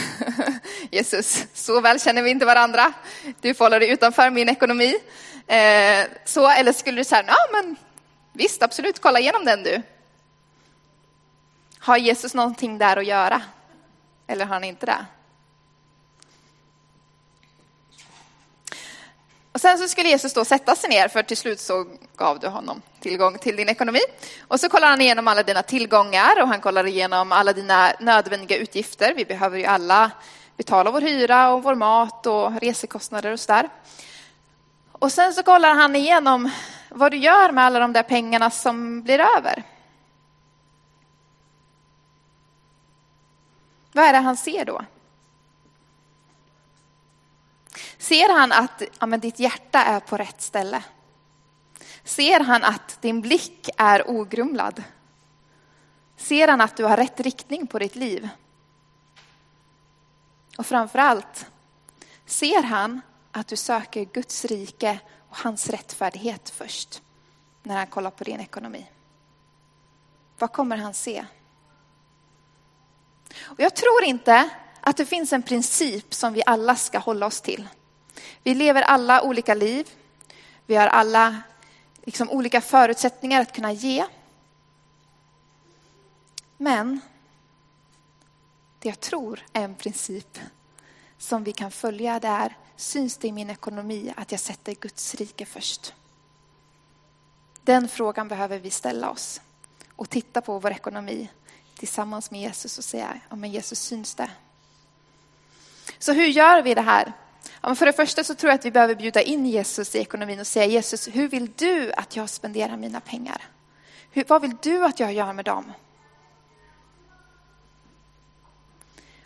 Jesus, 0.91 1.45
så 1.53 1.81
väl 1.81 1.99
känner 1.99 2.21
vi 2.21 2.29
inte 2.29 2.45
varandra. 2.45 2.93
Du 3.41 3.53
får 3.53 3.65
hålla 3.65 3.79
dig 3.79 3.89
utanför 3.89 4.29
min 4.29 4.49
ekonomi. 4.49 4.95
Eh, 5.47 6.07
så, 6.25 6.49
eller 6.49 6.73
skulle 6.73 6.97
du 6.97 7.03
säga, 7.03 7.23
ja 7.27 7.37
men 7.51 7.75
visst, 8.33 8.63
absolut, 8.63 8.99
kolla 8.99 9.19
igenom 9.19 9.45
den 9.45 9.63
du. 9.63 9.81
Har 11.79 11.97
Jesus 11.97 12.33
någonting 12.33 12.77
där 12.77 12.97
att 12.97 13.05
göra? 13.05 13.41
Eller 14.27 14.45
har 14.45 14.53
han 14.53 14.63
inte 14.63 14.85
det? 14.85 15.05
Sen 19.59 19.77
så 19.77 19.87
skulle 19.87 20.09
Jesus 20.09 20.33
då 20.33 20.45
sätta 20.45 20.75
sig 20.75 20.89
ner, 20.89 21.07
för 21.07 21.23
till 21.23 21.37
slut 21.37 21.59
så 21.59 21.85
gav 22.15 22.39
du 22.39 22.47
honom 22.47 22.81
tillgång 22.99 23.37
till 23.37 23.55
din 23.55 23.69
ekonomi. 23.69 23.99
Och 24.47 24.59
så 24.59 24.69
kollar 24.69 24.89
han 24.89 25.01
igenom 25.01 25.27
alla 25.27 25.43
dina 25.43 25.63
tillgångar 25.63 26.41
och 26.41 26.47
han 26.47 26.61
kollar 26.61 26.87
igenom 26.87 27.31
alla 27.31 27.53
dina 27.53 27.91
nödvändiga 27.99 28.57
utgifter. 28.57 29.13
Vi 29.13 29.25
behöver 29.25 29.57
ju 29.57 29.65
alla 29.65 30.11
betala 30.57 30.91
vår 30.91 31.01
hyra 31.01 31.49
och 31.49 31.63
vår 31.63 31.75
mat 31.75 32.25
och 32.25 32.61
resekostnader 32.61 33.31
och 33.31 33.39
sådär. 33.39 33.69
Och 34.91 35.11
sen 35.11 35.33
så 35.33 35.43
kollar 35.43 35.73
han 35.73 35.95
igenom 35.95 36.49
vad 36.89 37.11
du 37.11 37.17
gör 37.17 37.51
med 37.51 37.63
alla 37.63 37.79
de 37.79 37.93
där 37.93 38.03
pengarna 38.03 38.49
som 38.49 39.01
blir 39.01 39.19
över. 39.37 39.63
Vad 43.91 44.05
är 44.05 44.13
det 44.13 44.19
han 44.19 44.37
ser 44.37 44.65
då? 44.65 44.81
Ser 47.99 48.39
han 48.39 48.51
att 48.51 48.81
ja, 48.99 49.05
men 49.05 49.19
ditt 49.19 49.39
hjärta 49.39 49.83
är 49.83 49.99
på 49.99 50.17
rätt 50.17 50.41
ställe? 50.41 50.83
Ser 52.03 52.39
han 52.39 52.63
att 52.63 53.01
din 53.01 53.21
blick 53.21 53.69
är 53.77 54.09
ogrumlad? 54.09 54.83
Ser 56.17 56.47
han 56.47 56.61
att 56.61 56.77
du 56.77 56.83
har 56.83 56.97
rätt 56.97 57.19
riktning 57.19 57.67
på 57.67 57.79
ditt 57.79 57.95
liv? 57.95 58.29
Och 60.57 60.65
framför 60.65 60.99
allt, 60.99 61.45
ser 62.25 62.63
han 62.63 63.01
att 63.31 63.47
du 63.47 63.55
söker 63.55 64.05
Guds 64.05 64.45
rike 64.45 64.99
och 65.29 65.37
hans 65.37 65.69
rättfärdighet 65.69 66.49
först 66.49 67.01
när 67.63 67.77
han 67.77 67.87
kollar 67.87 68.11
på 68.11 68.23
din 68.23 68.39
ekonomi? 68.39 68.85
Vad 70.37 70.51
kommer 70.51 70.77
han 70.77 70.93
se? 70.93 71.25
Och 73.39 73.59
jag 73.59 73.75
tror 73.75 74.03
inte 74.03 74.49
att 74.81 74.97
det 74.97 75.05
finns 75.05 75.33
en 75.33 75.43
princip 75.43 76.13
som 76.13 76.33
vi 76.33 76.43
alla 76.45 76.75
ska 76.75 76.99
hålla 76.99 77.25
oss 77.25 77.41
till. 77.41 77.67
Vi 78.43 78.55
lever 78.55 78.81
alla 78.81 79.21
olika 79.21 79.53
liv. 79.53 79.89
Vi 80.65 80.75
har 80.75 80.87
alla 80.87 81.41
liksom 82.03 82.29
olika 82.29 82.61
förutsättningar 82.61 83.41
att 83.41 83.53
kunna 83.53 83.71
ge. 83.71 84.05
Men 86.57 86.99
det 88.79 88.89
jag 88.89 88.99
tror 88.99 89.45
är 89.53 89.61
en 89.63 89.75
princip 89.75 90.39
som 91.17 91.43
vi 91.43 91.53
kan 91.53 91.71
följa 91.71 92.19
där 92.19 92.57
syns 92.75 93.17
det 93.17 93.27
i 93.27 93.31
min 93.31 93.49
ekonomi 93.49 94.13
att 94.17 94.31
jag 94.31 94.41
sätter 94.41 94.75
Guds 94.75 95.15
rike 95.15 95.45
först. 95.45 95.93
Den 97.61 97.89
frågan 97.89 98.27
behöver 98.27 98.59
vi 98.59 98.69
ställa 98.69 99.09
oss 99.09 99.41
och 99.95 100.09
titta 100.09 100.41
på 100.41 100.59
vår 100.59 100.71
ekonomi 100.71 101.29
tillsammans 101.75 102.31
med 102.31 102.41
Jesus 102.41 102.77
och 102.77 102.83
säga, 102.83 103.19
ja 103.29 103.35
men 103.35 103.51
Jesus 103.51 103.79
syns 103.79 104.15
det. 104.15 104.31
Så 105.99 106.13
hur 106.13 106.27
gör 106.27 106.61
vi 106.61 106.73
det 106.73 106.81
här? 106.81 107.13
Om 107.69 107.75
för 107.75 107.85
det 107.85 107.93
första 107.93 108.23
så 108.23 108.35
tror 108.35 108.49
jag 108.49 108.59
att 108.59 108.65
vi 108.65 108.71
behöver 108.71 108.95
bjuda 108.95 109.21
in 109.21 109.45
Jesus 109.45 109.95
i 109.95 109.99
ekonomin 109.99 110.39
och 110.39 110.47
säga 110.47 110.65
Jesus, 110.65 111.07
hur 111.07 111.27
vill 111.27 111.51
du 111.55 111.91
att 111.93 112.15
jag 112.15 112.29
spenderar 112.29 112.77
mina 112.77 112.99
pengar? 112.99 113.41
Hur, 114.11 114.23
vad 114.27 114.41
vill 114.41 114.55
du 114.61 114.85
att 114.85 114.99
jag 114.99 115.13
gör 115.13 115.33
med 115.33 115.45
dem? 115.45 115.71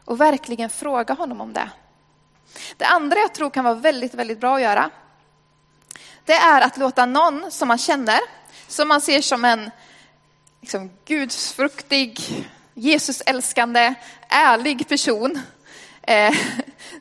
Och 0.05 0.21
verkligen 0.21 0.69
fråga 0.69 1.13
honom 1.13 1.41
om 1.41 1.53
det. 1.53 1.69
Det 2.77 2.85
andra 2.85 3.19
jag 3.19 3.33
tror 3.33 3.49
kan 3.49 3.63
vara 3.63 3.75
väldigt, 3.75 4.13
väldigt 4.13 4.39
bra 4.39 4.55
att 4.55 4.61
göra, 4.61 4.89
det 6.25 6.33
är 6.33 6.61
att 6.61 6.77
låta 6.77 7.05
någon 7.05 7.51
som 7.51 7.67
man 7.67 7.77
känner, 7.77 8.19
som 8.67 8.87
man 8.87 9.01
ser 9.01 9.21
som 9.21 9.45
en 9.45 9.71
liksom, 10.61 10.91
gudsfruktig, 11.05 12.19
Jesusälskande, 12.73 13.93
ärlig 14.29 14.87
person, 14.87 15.39
eh, 16.03 16.35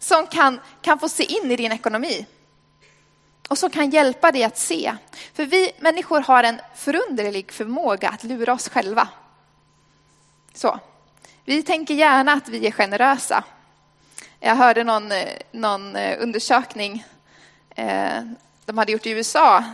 som 0.00 0.26
kan, 0.26 0.60
kan 0.82 0.98
få 0.98 1.08
se 1.08 1.24
in 1.24 1.50
i 1.50 1.56
din 1.56 1.72
ekonomi. 1.72 2.26
Och 3.48 3.58
som 3.58 3.70
kan 3.70 3.90
hjälpa 3.90 4.32
dig 4.32 4.44
att 4.44 4.58
se. 4.58 4.96
För 5.34 5.44
vi 5.44 5.72
människor 5.78 6.20
har 6.20 6.44
en 6.44 6.60
förunderlig 6.74 7.52
förmåga 7.52 8.08
att 8.08 8.24
lura 8.24 8.52
oss 8.52 8.68
själva. 8.68 9.08
Så. 10.54 10.78
Vi 11.44 11.62
tänker 11.62 11.94
gärna 11.94 12.32
att 12.32 12.48
vi 12.48 12.66
är 12.66 12.70
generösa. 12.70 13.44
Jag 14.40 14.56
hörde 14.56 14.84
någon, 14.84 15.12
eh, 15.12 15.38
någon 15.52 15.96
eh, 15.96 16.22
undersökning 16.22 17.04
eh, 17.76 18.22
de 18.64 18.78
hade 18.78 18.92
gjort 18.92 19.06
i 19.06 19.10
USA 19.10 19.64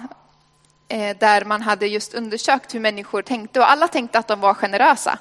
eh, 0.88 1.16
där 1.16 1.44
man 1.44 1.62
hade 1.62 1.86
just 1.86 2.14
undersökt 2.14 2.74
hur 2.74 2.80
människor 2.80 3.22
tänkte 3.22 3.60
och 3.60 3.70
alla 3.70 3.88
tänkte 3.88 4.18
att 4.18 4.28
de 4.28 4.40
var 4.40 4.54
generösa 4.54 5.18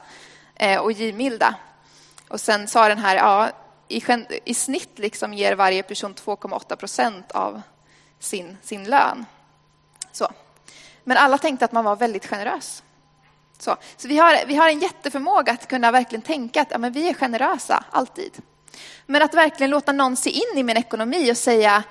och 0.82 0.91
givmilda. 0.91 1.56
Och 2.28 2.41
sen 2.41 2.67
sa 2.67 2.88
den 2.88 2.98
här, 2.98 3.15
ja, 3.15 3.50
i, 3.88 4.04
i 4.45 4.54
snitt 4.54 5.00
liksom 5.00 5.34
ger 5.34 5.56
varje 5.56 5.84
person 5.84 6.15
2,8 6.15 6.76
procent 6.76 7.32
av 7.32 7.62
sin, 8.19 8.58
sin 8.62 8.84
lön. 8.84 9.26
Så. 10.12 10.28
Men 11.04 11.17
alla 11.17 11.38
tänkte 11.38 11.65
att 11.65 11.71
man 11.71 11.86
var 11.86 11.95
väldigt 11.95 12.26
generös. 12.26 12.84
Så, 13.60 13.76
så 13.97 14.08
vi, 14.08 14.17
har, 14.17 14.45
vi 14.45 14.56
har 14.56 14.69
en 14.69 14.80
jätteförmåga 14.80 15.54
att 15.54 15.67
kunna 15.67 15.91
verkligen 15.91 16.21
tänka 16.21 16.62
att 16.62 16.71
ja, 16.71 16.78
men 16.78 16.91
vi 16.91 17.10
är 17.10 17.13
generösa, 17.13 17.84
alltid. 17.91 18.32
Men 19.06 19.21
att 19.21 19.34
verkligen 19.34 19.69
låta 19.69 19.91
någon 19.91 20.15
se 20.15 20.30
in 20.30 20.58
i 20.58 20.63
min 20.63 20.78
ekonomi 20.78 21.32
och 21.32 21.38
säga, 21.38 21.84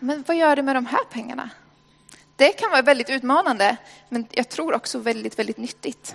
men 0.00 0.24
vad 0.26 0.36
gör 0.36 0.56
du 0.56 0.62
med 0.62 0.76
de 0.76 0.86
här 0.86 1.04
pengarna? 1.10 1.50
Det 2.36 2.52
kan 2.52 2.70
vara 2.70 2.82
väldigt 2.82 3.10
utmanande, 3.10 3.76
men 4.08 4.26
jag 4.30 4.48
tror 4.48 4.74
också 4.74 4.98
väldigt, 4.98 5.38
väldigt 5.38 5.56
nyttigt. 5.56 6.14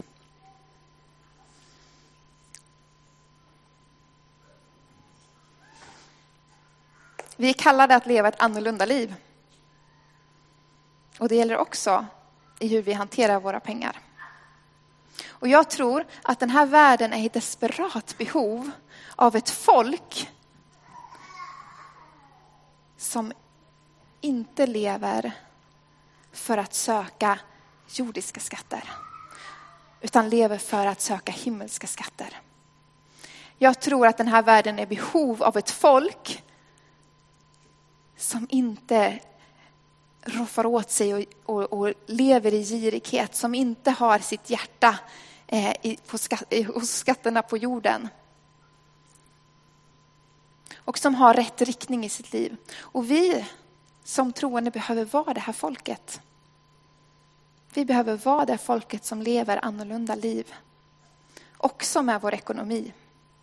Vi 7.35 7.49
är 7.49 7.53
kallade 7.53 7.95
att 7.95 8.05
leva 8.05 8.27
ett 8.27 8.41
annorlunda 8.41 8.85
liv. 8.85 9.15
Och 11.19 11.27
det 11.27 11.35
gäller 11.35 11.57
också 11.57 12.05
i 12.59 12.67
hur 12.67 12.81
vi 12.81 12.93
hanterar 12.93 13.39
våra 13.39 13.59
pengar. 13.59 13.99
Och 15.27 15.47
jag 15.47 15.69
tror 15.69 16.05
att 16.23 16.39
den 16.39 16.49
här 16.49 16.65
världen 16.65 17.13
är 17.13 17.25
i 17.25 17.29
desperat 17.29 18.17
behov 18.17 18.71
av 19.15 19.35
ett 19.35 19.49
folk 19.49 20.31
som 22.97 23.33
inte 24.21 24.67
lever 24.67 25.31
för 26.31 26.57
att 26.57 26.73
söka 26.73 27.39
jordiska 27.87 28.39
skatter, 28.39 28.83
utan 30.01 30.29
lever 30.29 30.57
för 30.57 30.85
att 30.85 31.01
söka 31.01 31.31
himmelska 31.31 31.87
skatter. 31.87 32.41
Jag 33.57 33.81
tror 33.81 34.07
att 34.07 34.17
den 34.17 34.27
här 34.27 34.43
världen 34.43 34.79
är 34.79 34.83
i 34.83 34.85
behov 34.85 35.43
av 35.43 35.57
ett 35.57 35.71
folk 35.71 36.43
som 38.17 38.47
inte 38.49 39.19
roffar 40.25 40.65
åt 40.65 40.91
sig 40.91 41.13
och, 41.13 41.25
och, 41.45 41.73
och, 41.73 41.93
lever 42.05 42.53
i 42.53 42.63
girighet, 42.63 43.35
som 43.35 43.55
inte 43.55 43.91
har 43.91 44.19
sitt 44.19 44.49
hjärta 44.49 44.99
eh, 45.47 45.71
i, 45.81 45.97
på 46.07 46.17
skatt, 46.17 46.53
hos 46.73 46.91
skatterna 46.91 47.41
på 47.41 47.57
jorden. 47.57 48.09
Och 50.77 50.97
som 50.97 51.15
har 51.15 51.33
rätt 51.33 51.61
riktning 51.61 52.05
i 52.05 52.09
sitt 52.09 52.33
liv. 52.33 52.57
Och 52.77 53.11
vi 53.11 53.45
som 54.03 54.33
troende 54.33 54.71
behöver 54.71 55.05
vara 55.05 55.33
det 55.33 55.39
här 55.39 55.53
folket. 55.53 56.21
Vi 57.73 57.85
behöver 57.85 58.17
vara 58.17 58.45
det 58.45 58.57
folket 58.57 59.05
som 59.05 59.21
lever 59.21 59.65
annorlunda 59.65 60.15
liv. 60.15 60.53
Också 61.57 62.01
med 62.01 62.21
vår 62.21 62.33
ekonomi. 62.33 62.93